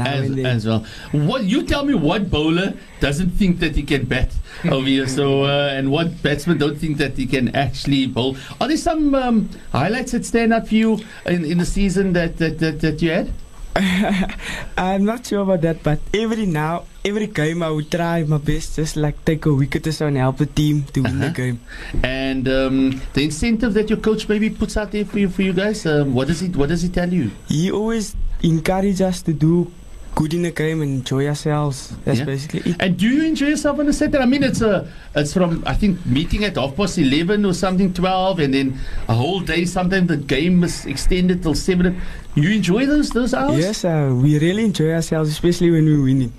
as, 0.02 0.26
and 0.30 0.38
then. 0.38 0.46
as 0.46 0.66
well. 0.66 0.86
What 1.12 1.44
you 1.44 1.64
tell 1.64 1.86
me 1.86 1.94
what 1.94 2.30
bowler 2.32 2.74
doesn't 3.00 3.32
think 3.32 3.60
that 3.60 3.76
he 3.76 3.84
can 3.84 4.06
bat 4.06 4.32
over 4.72 4.88
here 4.88 5.08
so 5.08 5.44
uh, 5.44 5.70
and 5.74 5.92
what 5.92 6.22
batsman 6.24 6.58
don't 6.58 6.78
think 6.78 6.98
that 6.98 7.18
he 7.18 7.26
can 7.26 7.56
actually 7.56 8.08
bowl. 8.08 8.36
Are 8.62 8.68
there 8.68 8.78
some 8.78 9.14
um, 9.16 9.50
highlights 9.72 10.12
that 10.14 10.26
stand 10.26 10.54
out 10.54 10.68
for 10.68 10.76
you 10.76 11.00
in, 11.26 11.46
in 11.46 11.58
the 11.60 11.66
season 11.66 12.14
that 12.14 12.38
that, 12.38 12.60
that, 12.60 12.80
that 12.82 13.02
you 13.02 13.12
had? 13.12 13.32
I'm 14.78 15.04
not 15.04 15.26
sure 15.26 15.42
about 15.42 15.62
that, 15.62 15.82
but 15.82 16.00
every 16.14 16.46
now, 16.46 16.86
every 17.04 17.26
game 17.26 17.64
I 17.64 17.72
would 17.72 17.90
try 17.90 18.24
my 18.24 18.38
best, 18.38 18.76
just 18.76 18.96
like 18.96 19.24
take 19.26 19.46
a 19.48 19.54
wicket 19.54 19.88
or 19.88 19.92
so 19.92 20.06
and 20.08 20.18
help 20.18 20.38
the 20.38 20.46
team 20.46 20.84
to 20.94 21.02
win 21.02 21.18
the 21.20 21.26
Uh-huh. 21.26 21.34
game. 21.34 21.60
And 22.04 22.48
um, 22.48 23.02
the 23.14 23.24
incentive 23.24 23.74
that 23.74 23.90
your 23.90 23.98
coach 24.00 24.30
maybe 24.30 24.50
puts 24.52 24.78
out 24.78 24.92
there 24.92 25.06
for 25.06 25.18
you 25.18 25.28
for 25.30 25.42
you 25.42 25.54
guys, 25.54 25.86
um, 25.88 26.14
what 26.14 26.28
does 26.28 26.40
he 26.42 26.50
what 26.50 26.70
does 26.70 26.84
he 26.84 26.90
tell 26.90 27.12
you? 27.12 27.32
He 27.50 27.72
always 27.72 28.16
encourages 28.44 29.02
us 29.02 29.22
to 29.24 29.34
do 29.34 29.72
good 30.16 30.34
in 30.34 30.44
the 30.44 30.52
game 30.52 30.82
and 30.82 30.92
enjoy 31.00 31.28
ourselves. 31.28 31.94
That's 32.06 32.20
Yeah. 32.20 32.26
basically 32.26 32.62
it. 32.72 32.76
And 32.80 32.98
do 32.98 33.08
you 33.08 33.24
enjoy 33.24 33.48
yourself 33.48 33.80
on 33.80 33.86
the 33.88 33.94
Saturday? 33.94 34.20
I 34.20 34.26
mean, 34.26 34.44
it's 34.44 34.62
a 34.62 34.88
it's 35.16 35.34
from 35.34 35.64
I 35.66 35.74
think 35.74 36.06
meeting 36.06 36.44
at 36.44 36.56
half 36.56 36.76
past 36.76 36.98
eleven 36.98 37.46
or 37.46 37.54
something, 37.54 37.94
twelve, 37.94 38.40
and 38.40 38.54
then 38.54 38.80
a 39.08 39.14
whole 39.14 39.40
day. 39.40 39.66
Sometimes 39.66 40.08
the 40.08 40.18
game 40.18 40.64
is 40.64 40.86
extended 40.86 41.42
till 41.44 41.56
seven. 41.56 42.00
You 42.36 42.50
enjoy 42.52 42.86
those 42.86 43.10
those 43.10 43.34
hours? 43.34 43.60
Yes, 43.60 43.86
uh, 43.86 44.10
we 44.14 44.40
really 44.40 44.66
enjoy 44.66 44.92
ourselves, 44.92 45.30
especially 45.30 45.72
when 45.72 45.86
we 45.86 46.02
win 46.02 46.22
it. 46.30 46.32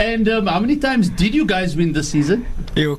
And 0.00 0.28
um, 0.28 0.46
how 0.46 0.60
many 0.60 0.76
times 0.76 1.08
did 1.10 1.34
you 1.34 1.44
guys 1.46 1.76
win 1.76 1.92
this 1.92 2.10
season? 2.10 2.46
Yo, 2.76 2.98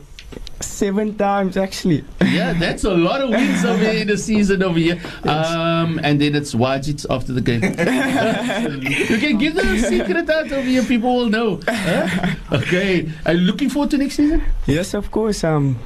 seven 0.60 1.16
times 1.18 1.58
actually. 1.58 2.04
Yeah, 2.34 2.54
that's 2.54 2.84
a 2.84 2.94
lot 2.94 3.22
of 3.22 3.30
wins 3.30 3.64
over 3.64 3.84
here 3.84 4.02
in 4.02 4.08
the 4.08 4.18
season 4.18 4.64
over 4.64 4.80
here. 4.80 5.00
Um, 5.24 6.00
and 6.04 6.20
then 6.20 6.36
it's 6.36 6.54
Wajits 6.56 7.06
after 7.10 7.32
the 7.34 7.42
game. 7.42 7.62
you 9.12 9.18
can 9.20 9.38
give 9.38 9.56
them 9.56 9.68
a 9.68 9.80
secret 9.80 10.30
out 10.30 10.52
over 10.52 10.62
here. 10.68 10.84
People 10.84 11.16
will 11.16 11.30
know. 11.30 11.60
Huh? 11.68 12.36
Okay. 12.52 13.10
Are 13.26 13.34
you 13.34 13.42
looking 13.42 13.70
forward 13.70 13.92
to 13.92 13.98
next 13.98 14.16
season? 14.16 14.42
Yes, 14.66 14.94
of 14.94 15.12
course. 15.12 15.44
I'm 15.44 15.78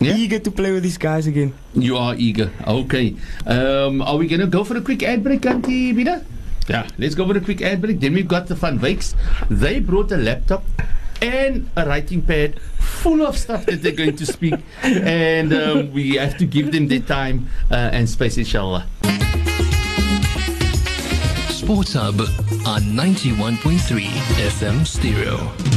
Yeah? 0.00 0.16
eager 0.16 0.38
to 0.38 0.50
play 0.50 0.72
with 0.72 0.82
these 0.82 0.96
guys 0.98 1.26
again. 1.26 1.52
You 1.74 1.96
are 1.96 2.14
eager. 2.16 2.50
Okay. 2.66 3.14
Um, 3.46 4.00
are 4.02 4.16
we 4.16 4.26
going 4.26 4.40
to 4.40 4.46
go 4.46 4.64
for 4.64 4.76
a 4.76 4.80
quick 4.80 5.02
ad 5.02 5.22
break, 5.22 5.44
Auntie 5.44 5.92
Bida? 5.92 6.24
Yeah, 6.68 6.86
let's 6.98 7.14
go 7.14 7.26
for 7.26 7.36
a 7.36 7.40
quick 7.40 7.60
ad 7.62 7.80
break. 7.82 8.00
Then 8.00 8.14
we've 8.14 8.28
got 8.28 8.46
the 8.46 8.54
Van 8.54 8.78
Wyks. 8.78 9.14
They 9.50 9.80
brought 9.80 10.12
a 10.12 10.16
laptop 10.16 10.64
and 11.22 11.70
a 11.76 11.86
writing 11.86 12.22
pad 12.22 12.60
full 12.78 13.26
of 13.26 13.36
stuff 13.36 13.66
that 13.66 13.82
they're 13.82 13.92
going 13.92 14.16
to 14.16 14.26
speak. 14.26 14.54
and 14.82 15.52
um, 15.52 15.92
we 15.92 16.16
have 16.16 16.36
to 16.38 16.46
give 16.46 16.72
them 16.72 16.88
their 16.88 17.00
time 17.00 17.48
uh, 17.70 17.90
and 17.92 18.08
space, 18.08 18.38
inshallah. 18.38 18.86
Sports 21.48 21.92
Hub 21.92 22.20
on 22.66 22.82
91.3 22.82 24.02
FM 24.48 24.86
Stereo. 24.86 25.69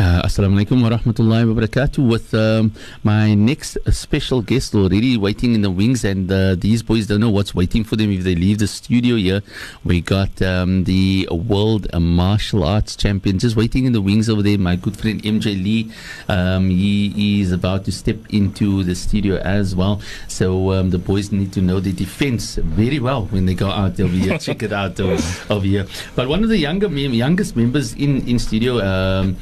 Uh, 0.00 0.22
Assalamu 0.24 0.58
alaikum 0.58 0.82
wa 0.82 0.88
rahmatullahi 0.96 1.46
wa 1.46 1.60
barakatuh. 1.60 1.98
With 2.08 2.32
um, 2.32 2.72
my 3.04 3.34
next 3.34 3.76
special 3.90 4.40
guest 4.40 4.74
already 4.74 5.18
waiting 5.18 5.54
in 5.54 5.60
the 5.60 5.70
wings, 5.70 6.04
and 6.04 6.32
uh, 6.32 6.54
these 6.54 6.82
boys 6.82 7.06
don't 7.06 7.20
know 7.20 7.28
what's 7.28 7.54
waiting 7.54 7.84
for 7.84 7.96
them 7.96 8.10
if 8.10 8.24
they 8.24 8.34
leave 8.34 8.60
the 8.60 8.66
studio 8.66 9.16
here. 9.16 9.42
We 9.84 10.00
got 10.00 10.40
um, 10.40 10.84
the 10.84 11.28
world 11.30 11.86
martial 11.92 12.64
arts 12.64 12.96
champion 12.96 13.38
just 13.38 13.56
waiting 13.56 13.84
in 13.84 13.92
the 13.92 14.00
wings 14.00 14.30
over 14.30 14.40
there. 14.40 14.56
My 14.56 14.74
good 14.74 14.96
friend 14.96 15.22
MJ 15.22 15.62
Lee. 15.62 15.92
Um, 16.30 16.70
he 16.70 17.42
is 17.42 17.52
about 17.52 17.84
to 17.84 17.92
step 17.92 18.16
into 18.30 18.82
the 18.82 18.94
studio 18.94 19.36
as 19.36 19.76
well. 19.76 20.00
So 20.28 20.72
um, 20.72 20.88
the 20.88 20.98
boys 20.98 21.30
need 21.30 21.52
to 21.52 21.60
know 21.60 21.78
the 21.78 21.92
defense 21.92 22.54
very 22.54 23.00
well 23.00 23.26
when 23.26 23.44
they 23.44 23.54
go 23.54 23.68
out 23.68 24.00
over 24.00 24.16
here. 24.16 24.38
Check 24.48 24.62
it 24.62 24.72
out 24.72 24.98
over, 24.98 25.22
over 25.52 25.66
here. 25.66 25.86
But 26.16 26.28
one 26.28 26.42
of 26.42 26.48
the 26.48 26.56
younger 26.56 26.88
mem- 26.88 27.12
youngest 27.12 27.54
members 27.54 27.92
in 27.92 28.26
in 28.26 28.38
studio, 28.38 28.80
um, 28.80 29.36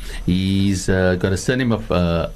he's 0.48 0.88
uh, 0.88 1.14
got 1.16 1.32
a 1.32 1.36
surname 1.36 1.72
of 1.72 1.90
uh, 1.92 2.28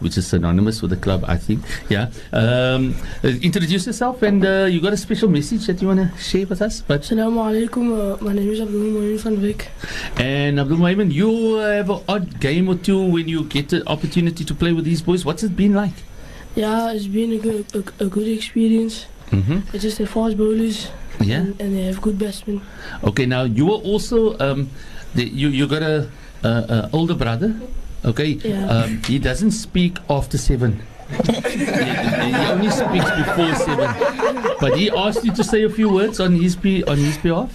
which 0.00 0.16
is 0.16 0.26
synonymous 0.26 0.80
with 0.82 0.90
the 0.90 0.96
club, 0.96 1.24
I 1.26 1.36
think. 1.36 1.60
Yeah. 1.88 2.10
Um, 2.32 2.94
uh, 3.22 3.28
introduce 3.48 3.86
yourself, 3.86 4.22
and 4.22 4.44
uh, 4.44 4.66
you 4.72 4.80
got 4.80 4.92
a 4.92 4.96
special 4.96 5.28
message 5.28 5.66
that 5.66 5.80
you 5.82 5.88
want 5.88 6.00
to 6.00 6.08
share 6.18 6.46
with 6.46 6.62
us. 6.62 6.80
But 6.80 7.02
Assalamu 7.02 7.40
alaikum. 7.48 7.84
Uh, 7.92 8.24
my 8.24 8.32
name 8.32 8.50
is 8.50 8.60
Abdul 8.60 9.18
van 9.24 9.36
Wyk. 9.44 9.60
and 10.16 10.58
Abdul 10.60 10.78
Muhammad, 10.78 11.12
you 11.12 11.56
have 11.56 11.90
an 11.90 12.00
odd 12.08 12.40
game 12.40 12.68
or 12.68 12.76
two 12.76 13.00
when 13.14 13.28
you 13.28 13.44
get 13.44 13.68
the 13.68 13.86
opportunity 13.88 14.44
to 14.44 14.54
play 14.54 14.72
with 14.72 14.84
these 14.84 15.02
boys. 15.02 15.24
What's 15.24 15.42
it 15.42 15.54
been 15.56 15.74
like? 15.74 15.96
Yeah, 16.54 16.92
it's 16.92 17.06
been 17.06 17.32
a 17.32 17.38
good, 17.38 17.66
a, 17.74 18.04
a 18.04 18.08
good 18.08 18.28
experience. 18.28 19.06
Mm-hmm. 19.30 19.58
It's 19.74 19.82
just 19.82 19.98
they're 19.98 20.06
fast 20.06 20.36
bowlers 20.36 20.88
Yeah. 21.20 21.38
and, 21.40 21.60
and 21.60 21.76
they 21.76 21.84
have 21.90 22.00
good 22.00 22.18
batsmen. 22.18 22.60
Okay, 23.02 23.26
now 23.26 23.42
you 23.44 23.66
are 23.74 23.80
also 23.92 24.38
um, 24.38 24.70
the, 25.14 25.24
you 25.24 25.48
you 25.48 25.66
got 25.66 25.82
a, 25.82 26.06
a, 26.44 26.88
a 26.88 26.90
older 26.92 27.14
brother. 27.14 27.54
Okay, 28.04 28.36
Yeah. 28.44 28.68
um, 28.68 29.02
he 29.06 29.18
doesn't 29.18 29.52
speak 29.52 29.96
after 30.10 30.36
seven. 30.36 30.82
he, 31.24 31.64
he 31.64 32.34
only 32.52 32.70
speaks 32.70 33.10
before 33.16 33.54
seven. 33.54 33.88
But 34.60 34.76
he 34.76 34.90
asked 34.90 35.24
you 35.24 35.32
to 35.32 35.44
say 35.44 35.64
a 35.64 35.70
few 35.70 35.88
words 35.88 36.20
on 36.20 36.36
his 36.36 36.56
be 36.56 36.84
on 36.84 36.98
his 36.98 37.16
behalf. 37.18 37.52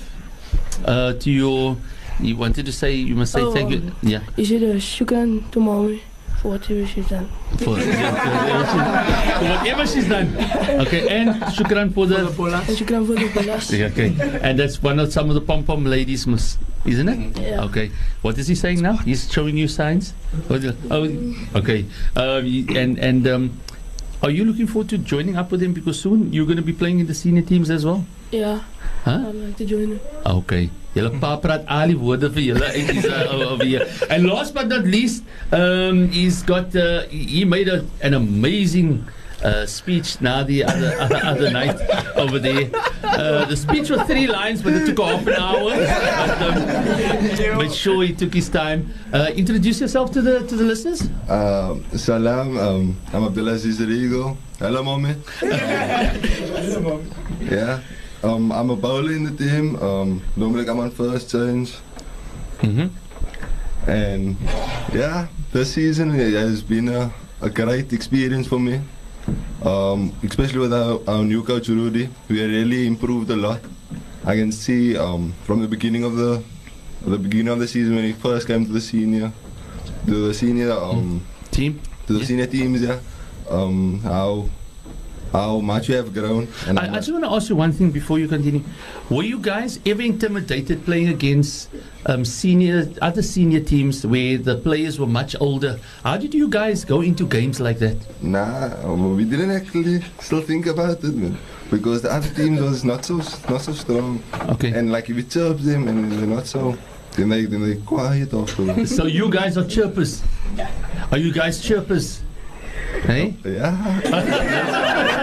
Uh, 0.85 1.13
to 1.13 1.29
your, 1.29 1.77
he 2.21 2.33
wanted 2.33 2.65
to 2.65 2.71
say 2.71 2.93
you 2.93 3.15
must 3.15 3.33
say 3.33 3.41
Oh, 3.41 3.51
thank 3.51 3.69
you. 3.71 3.91
Yeah. 4.01 4.21
He 4.35 4.45
said, 4.45 4.63
uh, 4.63 4.79
shukran 4.79 5.49
to 5.51 5.59
mommy 5.59 6.01
for 6.41 6.49
whatever 6.49 6.85
she's 6.85 7.07
done. 7.09 7.29
For, 7.57 7.77
yeah, 7.79 9.39
for 9.39 9.45
whatever 9.45 9.85
she's 9.85 10.07
done. 10.07 10.35
Okay, 10.87 11.07
and 11.09 11.41
shukran 11.53 11.93
for 11.93 12.05
the. 12.05 12.27
And 12.27 12.77
shukran 12.77 13.05
for 13.05 13.15
the 13.15 13.29
bowlers. 13.33 13.71
Yeah, 13.79 13.87
okay, 13.87 14.15
and 14.41 14.57
that's 14.57 14.81
one 14.81 14.99
of 14.99 15.11
some 15.11 15.29
of 15.29 15.35
the 15.35 15.41
pom 15.41 15.63
pom 15.63 15.85
ladies, 15.85 16.25
must, 16.27 16.59
isn't 16.85 17.09
it? 17.09 17.39
Yeah. 17.39 17.63
Okay. 17.63 17.91
What 18.21 18.37
is 18.37 18.47
he 18.47 18.55
saying 18.55 18.81
now? 18.81 18.97
He's 18.97 19.31
showing 19.31 19.57
you 19.57 19.67
signs. 19.67 20.13
Oh, 20.49 21.35
okay. 21.55 21.85
Um, 22.15 22.45
and 22.75 22.97
and 22.99 23.27
um, 23.27 23.59
are 24.23 24.29
you 24.29 24.45
looking 24.45 24.67
forward 24.67 24.89
to 24.89 24.97
joining 24.97 25.37
up 25.37 25.51
with 25.51 25.61
him 25.61 25.73
because 25.73 25.99
soon 25.99 26.31
you're 26.33 26.45
going 26.45 26.57
to 26.57 26.63
be 26.63 26.73
playing 26.73 26.99
in 26.99 27.07
the 27.07 27.13
senior 27.13 27.41
teams 27.41 27.69
as 27.69 27.85
well? 27.85 28.05
Yeah, 28.31 28.63
Huh? 29.05 29.29
I'd 29.29 29.35
like 29.35 29.57
to 29.57 29.65
join 29.65 29.91
him. 29.93 29.99
Okay. 30.25 30.69
Julle 30.95 31.11
pa 31.21 31.37
praat 31.37 31.67
al 31.69 31.93
die 31.93 31.99
woorde 31.99 32.31
vir 32.33 32.49
julle 32.49 32.69
uit 32.73 32.89
is 32.97 33.05
over 33.45 33.65
here. 33.65 33.85
And 34.09 34.25
last 34.25 34.53
but 34.53 34.67
not 34.67 34.85
least, 34.85 35.23
um, 35.53 36.09
he's 36.09 36.41
got 36.43 36.75
uh, 36.75 37.03
he 37.09 37.45
made 37.45 37.69
a, 37.69 37.85
an 38.01 38.13
amazing 38.17 39.05
uh, 39.43 39.65
speech 39.65 40.19
now 40.21 40.43
the 40.43 40.63
other, 40.63 40.95
other 41.05 41.21
other 41.23 41.51
night 41.51 41.77
over 42.17 42.39
there. 42.39 42.69
Uh, 43.03 43.45
the 43.45 43.55
speech 43.55 43.89
was 43.89 44.01
three 44.03 44.27
lines, 44.27 44.61
but 44.61 44.73
it 44.73 44.85
took 44.85 44.99
half 44.99 45.25
an 45.27 45.33
hour. 45.33 45.71
But, 45.77 47.39
um, 47.39 47.57
but 47.57 47.71
sure, 47.71 48.03
he 48.03 48.13
took 48.13 48.33
his 48.33 48.49
time. 48.49 48.93
Uh, 49.13 49.31
introduce 49.35 49.79
yourself 49.81 50.11
to 50.13 50.21
the 50.21 50.45
to 50.47 50.55
the 50.55 50.63
listeners. 50.63 51.07
Um, 51.29 51.85
salam, 51.95 52.57
um, 52.57 52.97
I'm 53.13 53.23
Abdulaziz 53.23 53.79
Rigo. 53.79 54.37
Hello, 54.59 54.83
mommy. 54.83 55.15
yeah, 57.41 57.79
um, 58.23 58.51
I'm 58.51 58.69
a 58.69 58.75
bowler 58.75 59.11
in 59.11 59.23
the 59.23 59.31
team. 59.35 59.75
Um, 59.81 60.21
normally 60.35 60.67
I'm 60.67 60.79
on 60.79 60.91
first 60.91 61.31
change. 61.31 61.75
Mm-hmm. 62.59 62.87
And 63.89 64.37
yeah, 64.93 65.27
this 65.51 65.73
season 65.73 66.11
has 66.11 66.61
been 66.61 66.89
a, 66.89 67.11
a 67.41 67.49
great 67.49 67.93
experience 67.93 68.47
for 68.47 68.59
me. 68.59 68.81
Um, 69.63 70.13
especially 70.23 70.59
with 70.59 70.73
our, 70.73 70.99
our 71.07 71.23
new 71.23 71.43
coach 71.43 71.67
Rudy, 71.69 72.09
we 72.29 72.43
really 72.43 72.87
improved 72.87 73.29
a 73.29 73.35
lot. 73.35 73.61
I 74.25 74.35
can 74.35 74.51
see 74.51 74.97
um, 74.97 75.33
from 75.43 75.61
the 75.61 75.67
beginning 75.67 76.03
of 76.03 76.15
the 76.15 76.43
the 77.05 77.17
beginning 77.17 77.47
of 77.47 77.59
the 77.59 77.67
season 77.67 77.95
when 77.95 78.03
he 78.03 78.11
first 78.11 78.45
came 78.47 78.65
to 78.65 78.71
the 78.73 78.81
senior, 78.81 79.31
to 80.05 80.27
the 80.27 80.33
senior 80.33 80.71
um, 80.73 81.25
Team. 81.49 81.79
to 82.07 82.13
the 82.13 82.19
Yeah. 82.19 82.25
senior 82.25 82.45
teams, 82.47 82.81
yeah, 82.81 82.99
um, 83.49 84.01
how 84.03 84.49
how 85.31 85.59
much 85.59 85.89
you 85.89 85.95
have 85.95 86.13
grown. 86.13 86.47
And 86.67 86.79
I, 86.79 86.93
I 86.93 86.95
just 86.95 87.11
want 87.11 87.23
to 87.23 87.31
ask 87.31 87.49
you 87.49 87.55
one 87.55 87.71
thing 87.71 87.91
before 87.91 88.19
you 88.19 88.27
continue. 88.27 88.63
Were 89.09 89.23
you 89.23 89.39
guys 89.39 89.79
ever 89.85 90.01
intimidated 90.01 90.85
playing 90.85 91.09
against 91.09 91.69
um, 92.05 92.25
senior 92.25 92.89
other 93.01 93.21
senior 93.21 93.59
teams 93.59 94.05
where 94.05 94.37
the 94.37 94.55
players 94.57 94.99
were 94.99 95.07
much 95.07 95.35
older? 95.39 95.79
How 96.03 96.17
did 96.17 96.33
you 96.33 96.47
guys 96.49 96.85
go 96.85 97.01
into 97.01 97.27
games 97.27 97.59
like 97.59 97.79
that? 97.79 97.97
Nah, 98.23 98.73
um, 98.83 99.15
we 99.15 99.25
didn't 99.25 99.51
actually 99.51 100.01
still 100.19 100.41
think 100.41 100.65
about 100.65 101.03
it, 101.03 101.15
man. 101.15 101.37
Because 101.69 102.01
the 102.01 102.11
other 102.11 102.29
teams 102.33 102.61
was 102.61 102.83
not 102.83 103.05
so 103.05 103.17
not 103.17 103.61
so 103.61 103.73
strong. 103.73 104.23
Okay. 104.33 104.71
And 104.71 104.91
like 104.91 105.09
if 105.09 105.15
you 105.15 105.23
chirp 105.23 105.59
them 105.59 105.87
and 105.87 106.11
they're 106.11 106.25
not 106.25 106.47
so, 106.47 106.75
then 107.15 107.29
they 107.29 107.45
then 107.45 107.61
they 107.61 107.75
quiet 107.81 108.33
afterwards. 108.33 108.95
So 108.95 109.05
you 109.05 109.29
guys 109.29 109.55
are 109.57 109.67
chirpers. 109.67 110.23
Are 111.11 111.17
you 111.19 111.31
guys 111.31 111.61
chirpers? 111.61 112.23
Hey? 113.03 113.35
Yeah. 113.45 113.75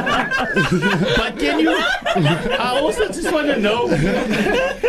but 1.16 1.38
can 1.38 1.60
you? 1.60 1.70
I 1.70 2.78
also 2.80 3.06
just 3.08 3.32
want 3.32 3.46
to 3.48 3.58
know: 3.58 3.88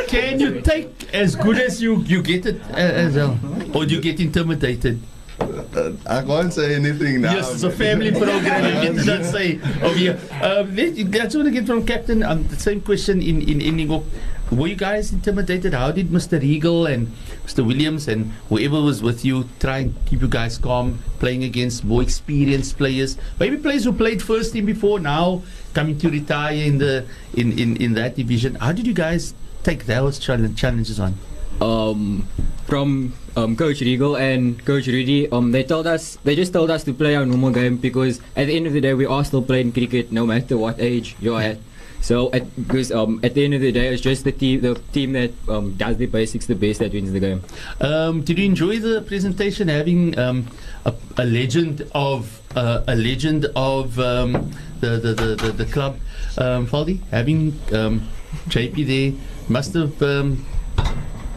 Can 0.08 0.39
you 0.39 0.62
take 0.62 1.13
as 1.13 1.36
good 1.36 1.60
as 1.60 1.82
you 1.82 2.02
you 2.04 2.21
get 2.21 2.45
it 2.45 2.62
uh, 2.71 3.06
as 3.06 3.15
well, 3.15 3.38
or 3.73 3.86
do 3.86 3.95
you 3.95 4.02
get 4.02 4.19
intimidated? 4.19 5.02
Uh, 5.39 5.93
I 6.08 6.23
can't 6.23 6.52
say 6.52 6.73
anything 6.76 7.21
now. 7.21 7.34
Yes, 7.34 7.54
it's 7.54 7.63
a 7.63 7.69
family 7.71 8.12
program. 8.12 8.65
You 8.65 8.93
get 8.93 9.06
to 9.06 9.17
not 9.17 9.26
say 9.26 9.60
over 9.84 9.95
here. 9.95 10.19
Um, 10.41 10.76
let, 10.76 10.95
that's 11.12 11.36
what 11.36 11.45
I 11.45 11.52
get 11.52 11.67
from 11.67 11.86
Captain. 11.86 12.23
Um, 12.23 12.47
the 12.47 12.58
same 12.58 12.82
question 12.82 13.21
in 13.21 13.41
in 13.41 13.62
Indigo. 13.62 14.04
Were 14.51 14.67
you 14.67 14.75
guys 14.75 15.12
intimidated? 15.12 15.73
How 15.73 15.91
did 15.91 16.07
Mr. 16.10 16.39
Regal 16.39 16.86
and 16.86 17.07
Mr. 17.45 17.65
Williams 17.65 18.07
and 18.07 18.31
whoever 18.47 18.81
was 18.81 19.03
with 19.03 19.25
you 19.25 19.49
try 19.60 19.79
and 19.79 19.93
keep 20.05 20.21
you 20.21 20.27
guys 20.27 20.57
calm, 20.57 20.99
playing 21.19 21.43
against 21.43 21.83
more 21.83 22.01
experienced 22.01 22.77
players, 22.77 23.17
maybe 23.39 23.57
players 23.57 23.83
who 23.83 23.91
played 23.91 24.21
first 24.21 24.53
team 24.53 24.65
before, 24.65 24.99
now 24.99 25.43
coming 25.73 25.97
to 25.99 26.10
retire 26.10 26.55
in 26.55 26.77
the 26.77 27.05
in, 27.33 27.60
in, 27.60 27.75
in 27.77 27.93
that 27.95 28.15
division? 28.15 28.55
How 28.55 28.71
did 28.71 28.88
you 28.88 28.93
guys 28.93 29.33
take 29.63 29.86
those 29.86 30.17
challenge, 30.17 30.57
challenges 30.57 30.99
on? 30.99 31.15
um, 31.62 32.27
from 32.65 33.13
um, 33.36 33.55
Coach 33.55 33.81
Regal 33.81 34.15
and 34.17 34.63
Coach 34.65 34.88
Rudy, 34.88 35.29
um, 35.31 35.51
they 35.51 35.63
told 35.63 35.88
us 35.88 36.17
they 36.23 36.36
just 36.36 36.53
told 36.53 36.69
us 36.69 36.83
to 36.83 36.93
play 36.93 37.15
our 37.15 37.25
normal 37.25 37.51
game 37.51 37.77
because 37.77 38.19
at 38.36 38.47
the 38.47 38.55
end 38.55 38.67
of 38.67 38.73
the 38.73 38.81
day 38.81 38.93
we 38.93 39.05
are 39.05 39.23
still 39.23 39.41
playing 39.41 39.71
cricket 39.71 40.12
no 40.12 40.25
matter 40.25 40.57
what 40.57 40.79
age 40.79 41.15
you're 41.19 41.41
at. 41.41 41.57
So 42.01 42.31
at, 42.31 42.55
because 42.55 42.91
um, 42.91 43.19
at 43.23 43.33
the 43.33 43.43
end 43.43 43.53
of 43.53 43.62
the 43.62 43.71
day 43.71 43.88
it's 43.88 44.01
just 44.01 44.23
the 44.23 44.31
team 44.31 44.62
the 44.62 44.75
team 44.93 45.13
that 45.13 45.31
um, 45.49 45.73
does 45.75 45.97
the 45.97 46.05
basics 46.05 46.45
the 46.45 46.55
best 46.55 46.79
that 46.79 46.93
wins 46.93 47.12
the 47.12 47.19
game. 47.19 47.43
Um, 47.81 48.21
did 48.21 48.38
you 48.38 48.45
enjoy 48.45 48.79
the 48.79 49.01
presentation? 49.01 49.67
Having 49.67 50.17
um, 50.17 50.47
a, 50.86 50.93
a 51.17 51.25
legend 51.25 51.88
of 51.93 52.41
uh, 52.55 52.83
a 52.88 52.95
legend 52.95 53.45
of 53.55 53.99
um, 53.99 54.51
the, 54.79 54.97
the, 54.97 55.13
the, 55.13 55.36
the 55.36 55.51
the 55.51 55.65
club, 55.65 55.97
um, 56.38 56.67
Faldi, 56.67 57.01
having 57.10 57.60
um, 57.73 58.07
JP 58.49 58.88
there 58.88 59.21
must 59.49 59.73
have. 59.73 60.01
Um, 60.01 60.45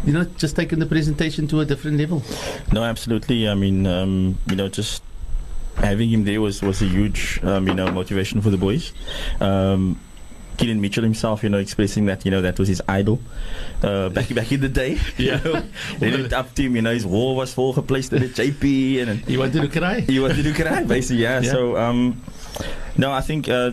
you 0.05 0.15
know, 0.15 0.25
just 0.39 0.57
taken 0.57 0.79
the 0.79 0.87
presentation 0.87 1.47
to 1.49 1.61
a 1.61 1.65
different 1.67 1.99
level. 1.99 2.23
No, 2.73 2.83
absolutely. 2.83 3.47
I 3.47 3.55
mean, 3.55 3.87
um, 3.87 4.39
you 4.49 4.57
know, 4.57 4.69
just 4.69 5.03
having 5.77 6.11
him 6.11 6.25
there 6.25 6.41
was, 6.41 6.63
was 6.63 6.81
a 6.83 6.87
huge, 6.87 7.41
um, 7.43 7.69
you 7.69 7.75
know, 7.75 7.91
motivation 7.91 8.41
for 8.41 8.51
the 8.51 8.57
boys. 8.57 8.93
Um, 9.41 10.01
Keelan 10.61 10.79
Mitchell 10.81 11.03
himself, 11.03 11.43
you 11.43 11.49
know, 11.49 11.57
expressing 11.57 12.05
that, 12.07 12.25
you 12.27 12.31
know, 12.31 12.43
that 12.43 12.59
was 12.59 12.69
his 12.69 12.83
idol 12.87 13.19
uh, 13.83 14.11
back 14.11 14.29
back 14.35 14.53
in 14.53 14.61
the 14.61 14.69
day. 14.69 14.99
You 15.17 15.33
know, 15.33 15.65
they 15.99 16.11
looked 16.11 16.35
up 16.35 16.55
to 16.55 16.63
him. 16.63 16.77
You 16.77 16.83
know, 16.83 16.93
his 16.93 17.07
wall 17.07 17.35
was 17.35 17.55
full 17.55 17.73
replaced 17.73 18.13
with 18.13 18.37
JP, 18.37 19.03
and 19.03 19.21
he 19.25 19.37
wanted 19.37 19.63
to 19.63 19.69
cry. 19.69 20.01
He 20.11 20.21
wanted 20.21 20.43
to 20.43 20.53
cry, 20.53 20.85
basically. 20.85 21.23
Yeah. 21.23 21.41
Yeah. 21.41 21.51
So, 21.51 21.77
um, 21.77 22.23
no, 22.97 23.11
I 23.13 23.23
think. 23.23 23.49
Uh, 23.49 23.73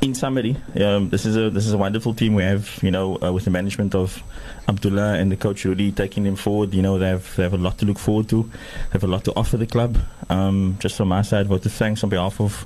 in 0.00 0.14
summary, 0.14 0.56
um, 0.80 1.08
this 1.10 1.26
is 1.26 1.36
a 1.36 1.50
this 1.50 1.66
is 1.66 1.72
a 1.72 1.76
wonderful 1.76 2.14
team 2.14 2.34
we 2.34 2.44
have. 2.44 2.78
You 2.84 2.92
know, 2.92 3.18
uh, 3.20 3.32
with 3.32 3.44
the 3.44 3.50
management 3.50 3.96
of 3.96 4.22
Abdullah 4.68 5.14
and 5.14 5.32
the 5.32 5.36
coach 5.36 5.64
Rudy 5.64 5.90
taking 5.90 6.22
them 6.22 6.36
forward. 6.36 6.72
You 6.72 6.82
know, 6.82 6.98
they 6.98 7.08
have 7.08 7.34
they 7.34 7.42
have 7.42 7.54
a 7.54 7.58
lot 7.58 7.78
to 7.78 7.86
look 7.86 7.98
forward 7.98 8.28
to. 8.28 8.44
They 8.44 8.92
have 8.92 9.02
a 9.02 9.08
lot 9.08 9.24
to 9.24 9.32
offer 9.34 9.56
the 9.56 9.66
club. 9.66 9.98
Um, 10.30 10.76
just 10.78 10.94
from 10.94 11.08
my 11.08 11.22
side, 11.22 11.46
I 11.46 11.48
want 11.48 11.64
to 11.64 11.70
thanks 11.70 12.04
on 12.04 12.10
behalf 12.10 12.40
of 12.40 12.64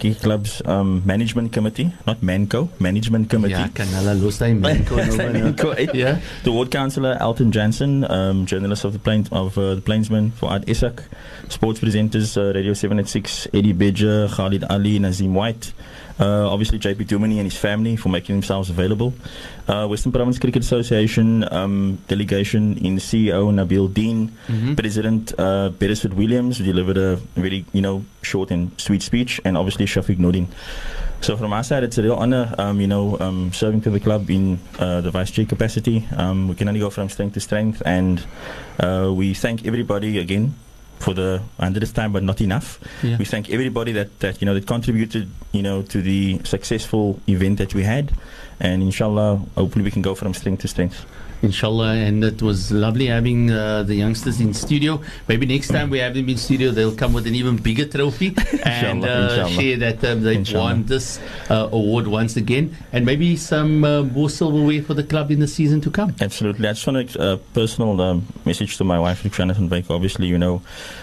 Cricket 0.00 0.22
Club's 0.22 0.62
um, 0.66 1.02
management 1.04 1.52
committee, 1.52 1.92
not 2.06 2.22
Manco, 2.22 2.68
management 2.78 3.30
committee. 3.30 3.60
Ja, 3.60 3.68
kan 3.74 3.86
hulle 3.86 4.14
los 4.14 4.40
Manco 4.40 4.96
nou 5.06 5.32
Manco. 5.32 5.74
Ja. 5.94 6.16
The 6.44 6.50
ward 6.50 6.70
councillor 6.70 7.16
Alton 7.20 7.50
Jansen, 7.52 8.04
um, 8.10 8.46
journalist 8.46 8.84
of 8.84 8.92
the 8.92 8.98
plains 8.98 9.28
of 9.30 9.56
uh, 9.58 9.74
the 9.74 9.80
Plainsman, 9.80 10.32
Fuad 10.32 10.64
Isak, 10.68 11.02
sports 11.48 11.80
presenters 11.80 12.36
uh, 12.36 12.52
Radio 12.54 12.74
786, 12.74 13.48
Eddie 13.52 13.72
Bidger, 13.72 14.28
Khalid 14.28 14.64
Ali, 14.64 14.98
Nazim 14.98 15.34
White. 15.34 15.72
Uh, 16.20 16.46
obviously, 16.52 16.78
JP 16.78 17.06
Duminy 17.08 17.36
and 17.40 17.46
his 17.50 17.56
family 17.56 17.96
for 17.96 18.10
making 18.10 18.34
themselves 18.36 18.68
available. 18.68 19.14
Uh, 19.66 19.86
Western 19.88 20.12
Province 20.12 20.38
Cricket 20.38 20.62
Association 20.62 21.50
um, 21.50 21.96
delegation 22.08 22.76
in 22.78 22.96
CEO 22.98 23.48
Nabeal 23.50 23.88
Dien, 23.92 24.28
Mhm. 24.48 24.76
President 24.76 25.32
uh, 25.38 25.70
Beresford 25.70 26.12
Williams, 26.14 26.58
delivered 26.58 26.98
a 26.98 27.18
really 27.36 27.64
you 27.72 27.80
know 27.80 28.04
short 28.22 28.50
and 28.50 28.70
sweet 28.76 29.02
speech, 29.02 29.40
and 29.46 29.56
obviously 29.56 29.86
Shafiq 29.86 30.18
Nordin. 30.18 30.46
So 31.22 31.36
from 31.36 31.52
our 31.52 31.62
side, 31.64 31.84
it's 31.84 31.96
a 31.98 32.02
real 32.02 32.14
honor, 32.16 32.54
um, 32.58 32.80
you 32.80 32.86
know, 32.86 33.16
um, 33.20 33.52
serving 33.52 33.80
to 33.82 33.90
the 33.90 34.00
club 34.00 34.30
in 34.30 34.58
uh, 34.78 35.00
the 35.02 35.10
vice 35.10 35.30
chair 35.30 35.44
capacity. 35.44 36.04
Um, 36.16 36.48
we 36.48 36.54
can 36.54 36.66
only 36.68 36.80
go 36.80 36.88
from 36.90 37.08
strength 37.08 37.34
to 37.34 37.40
strength, 37.40 37.82
and 37.84 38.22
uh, 38.78 39.10
we 39.12 39.32
thank 39.34 39.66
everybody 39.66 40.18
again 40.18 40.54
for 41.00 41.14
the 41.14 41.42
hundredth 41.58 41.94
time, 41.94 42.12
but 42.12 42.22
not 42.22 42.40
enough. 42.40 42.78
Yeah. 43.02 43.16
We 43.16 43.24
thank 43.24 43.50
everybody 43.50 43.92
that, 43.92 44.20
that 44.20 44.40
you 44.40 44.46
know 44.46 44.54
that 44.54 44.66
contributed, 44.66 45.28
you 45.52 45.62
know, 45.62 45.82
to 45.82 46.00
the 46.02 46.40
successful 46.44 47.18
event 47.26 47.58
that 47.58 47.74
we 47.74 47.82
had, 47.82 48.12
and 48.60 48.82
inshallah, 48.82 49.40
hopefully 49.56 49.84
we 49.84 49.90
can 49.90 50.02
go 50.02 50.14
from 50.14 50.34
strength 50.34 50.62
to 50.62 50.68
strength. 50.68 51.04
Inshallah, 51.42 51.94
and 51.94 52.24
it 52.24 52.42
was 52.42 52.70
lovely 52.70 53.06
having 53.06 53.50
uh, 53.50 53.82
the 53.82 53.94
youngsters 53.94 54.40
in 54.40 54.54
studio. 54.54 55.00
Maybe 55.28 55.46
next 55.46 55.68
time 55.68 55.90
we 55.90 55.98
have 55.98 56.14
them 56.14 56.28
in 56.28 56.36
studio, 56.36 56.70
they'll 56.70 56.94
come 56.94 57.12
with 57.12 57.26
an 57.26 57.34
even 57.34 57.56
bigger 57.56 57.86
trophy 57.86 58.34
and 58.64 59.04
uh, 59.04 59.46
share 59.48 59.76
that 59.78 60.04
um, 60.04 60.22
they've 60.22 60.38
Inshallah. 60.38 60.64
won 60.64 60.84
this 60.84 61.20
uh, 61.50 61.68
award 61.72 62.06
once 62.06 62.36
again, 62.36 62.76
and 62.92 63.04
maybe 63.04 63.36
some 63.36 63.84
uh, 63.84 64.02
more 64.02 64.30
silverware 64.30 64.82
for 64.82 64.94
the 64.94 65.04
club 65.04 65.30
in 65.30 65.40
the 65.40 65.48
season 65.48 65.80
to 65.82 65.90
come. 65.90 66.14
Absolutely. 66.20 66.68
I 66.68 66.72
just 66.72 66.86
want 66.86 67.10
to 67.10 67.20
uh, 67.20 67.36
personal 67.54 68.00
um, 68.00 68.26
message 68.44 68.76
to 68.78 68.84
my 68.84 68.98
wife, 68.98 69.24
Luciana 69.24 69.54
van 69.54 69.68
Wyk. 69.68 69.90
Obviously, 69.90 70.26
you 70.26 70.38
know, 70.38 70.62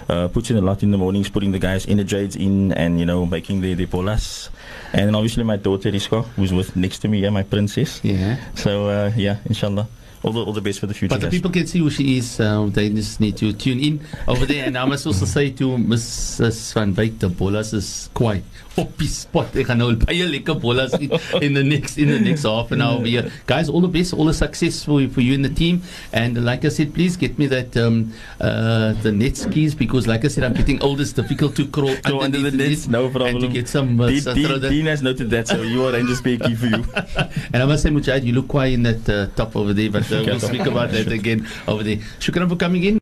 uh, 0.10 0.28
puts 0.28 0.50
in 0.50 0.58
a 0.58 0.62
lot 0.62 0.84
in 0.84 0.91
the 0.91 0.97
mornings, 0.97 1.30
putting 1.30 1.52
the 1.52 1.60
guys 1.60 1.86
in 1.86 1.97
the 1.97 2.08
energized 2.08 2.39
in, 2.39 2.71
and 2.73 3.00
you 3.00 3.06
know, 3.06 3.26
making 3.26 3.62
the 3.62 3.73
the 3.73 3.86
bolas. 3.86 4.50
And 4.93 5.08
then 5.08 5.15
obviously 5.15 5.43
my 5.43 5.58
daughter 5.58 5.91
Risco, 5.91 6.26
who's 6.36 6.54
with 6.54 6.76
next 6.76 7.00
to 7.00 7.08
me, 7.08 7.19
yeah, 7.19 7.30
my 7.30 7.43
princess. 7.43 8.00
Yeah. 8.04 8.38
So 8.56 8.88
uh, 8.89 9.12
yeah, 9.15 9.38
inshallah, 9.45 9.88
all 10.24 10.32
the 10.32 10.44
all 10.44 10.54
the 10.54 10.62
best 10.62 10.80
for 10.80 10.88
the 10.88 10.94
future. 10.94 11.14
But 11.14 11.22
the 11.22 11.28
guys. 11.28 11.32
people 11.32 11.52
can 11.52 11.68
see 11.68 11.80
who 11.80 11.90
she 11.90 12.18
is. 12.18 12.40
Uh, 12.40 12.68
they 12.72 12.90
just 12.90 13.20
need 13.20 13.38
to 13.38 13.54
tune 13.54 13.80
in 13.80 14.02
over 14.28 14.46
there. 14.46 14.66
And 14.66 14.78
I 14.78 14.86
must 14.86 15.06
also 15.06 15.26
say 15.26 15.52
to 15.52 15.78
Mrs. 15.78 16.74
Van 16.74 16.94
Wyk, 16.94 17.20
the 17.20 17.30
bowlers 17.30 17.74
is 17.74 18.10
quite 18.14 18.44
op 18.78 18.94
die 19.02 19.10
spot. 19.12 19.56
Ek 19.58 19.70
gaan 19.72 19.80
nou 19.82 19.90
baie 20.06 20.26
lekker 20.30 20.58
bowlers 20.62 20.94
in, 21.00 21.12
in 21.42 21.58
the 21.58 21.63
next 21.66 21.98
in 21.98 22.12
the 22.13 22.20
next 22.20 22.46
half 22.48 22.72
an 22.72 22.82
hour 22.86 23.04
here. 23.06 23.26
Guys, 23.50 23.70
all 23.70 23.82
the 23.82 23.92
best, 23.92 24.13
all 24.13 24.26
the 24.30 24.36
success 24.38 24.84
for 24.86 25.02
you, 25.02 25.10
for 25.10 25.22
you 25.26 25.34
and 25.38 25.46
the 25.46 25.54
team. 25.54 25.82
And 26.13 26.38
like 26.46 26.66
I 26.66 26.70
said, 26.70 26.94
please 26.94 27.18
get 27.18 27.38
me 27.38 27.48
that 27.48 27.76
um, 27.78 28.13
uh, 28.40 28.94
the 29.04 29.12
net 29.12 29.38
skis 29.38 29.76
because, 29.76 30.08
like 30.08 30.26
I 30.26 30.30
said, 30.30 30.44
I'm 30.44 30.54
getting 30.54 30.82
old. 30.82 31.02
It's 31.02 31.13
difficult 31.13 31.56
to 31.58 31.68
crawl 31.68 31.94
under 32.22 32.40
the 32.40 32.52
nets, 32.52 32.88
no 32.88 33.10
problem. 33.10 33.36
And 33.36 33.42
to 33.46 33.50
get 33.50 33.68
some. 33.68 34.00
Uh, 34.00 34.10
Dean, 34.10 34.22
some- 34.22 34.36
Dean, 34.36 34.62
Dean 34.62 34.86
has 34.88 35.02
noted 35.02 35.30
that, 35.32 35.48
so 35.48 35.62
you 35.62 35.86
are 35.86 35.92
Rangers 35.94 36.20
speak 36.24 36.42
key 36.44 36.56
for 36.56 36.68
you. 36.68 36.84
and 37.54 37.60
I 37.62 37.66
must 37.66 37.84
say, 37.84 37.90
Mujahid, 37.90 38.24
you 38.24 38.34
look 38.34 38.48
quiet 38.48 38.74
in 38.74 38.84
that 38.84 39.04
uh, 39.10 39.28
top 39.36 39.56
over 39.56 39.74
there, 39.74 39.90
but 39.92 40.06
uh, 40.12 40.24
we'll 40.26 40.40
speak 40.40 40.66
about 40.66 40.92
that 40.92 41.12
again 41.12 41.46
over 41.68 41.84
there. 41.84 41.98
Shukran 42.24 42.50
for 42.50 42.56
coming 42.56 42.84
in. 42.84 42.96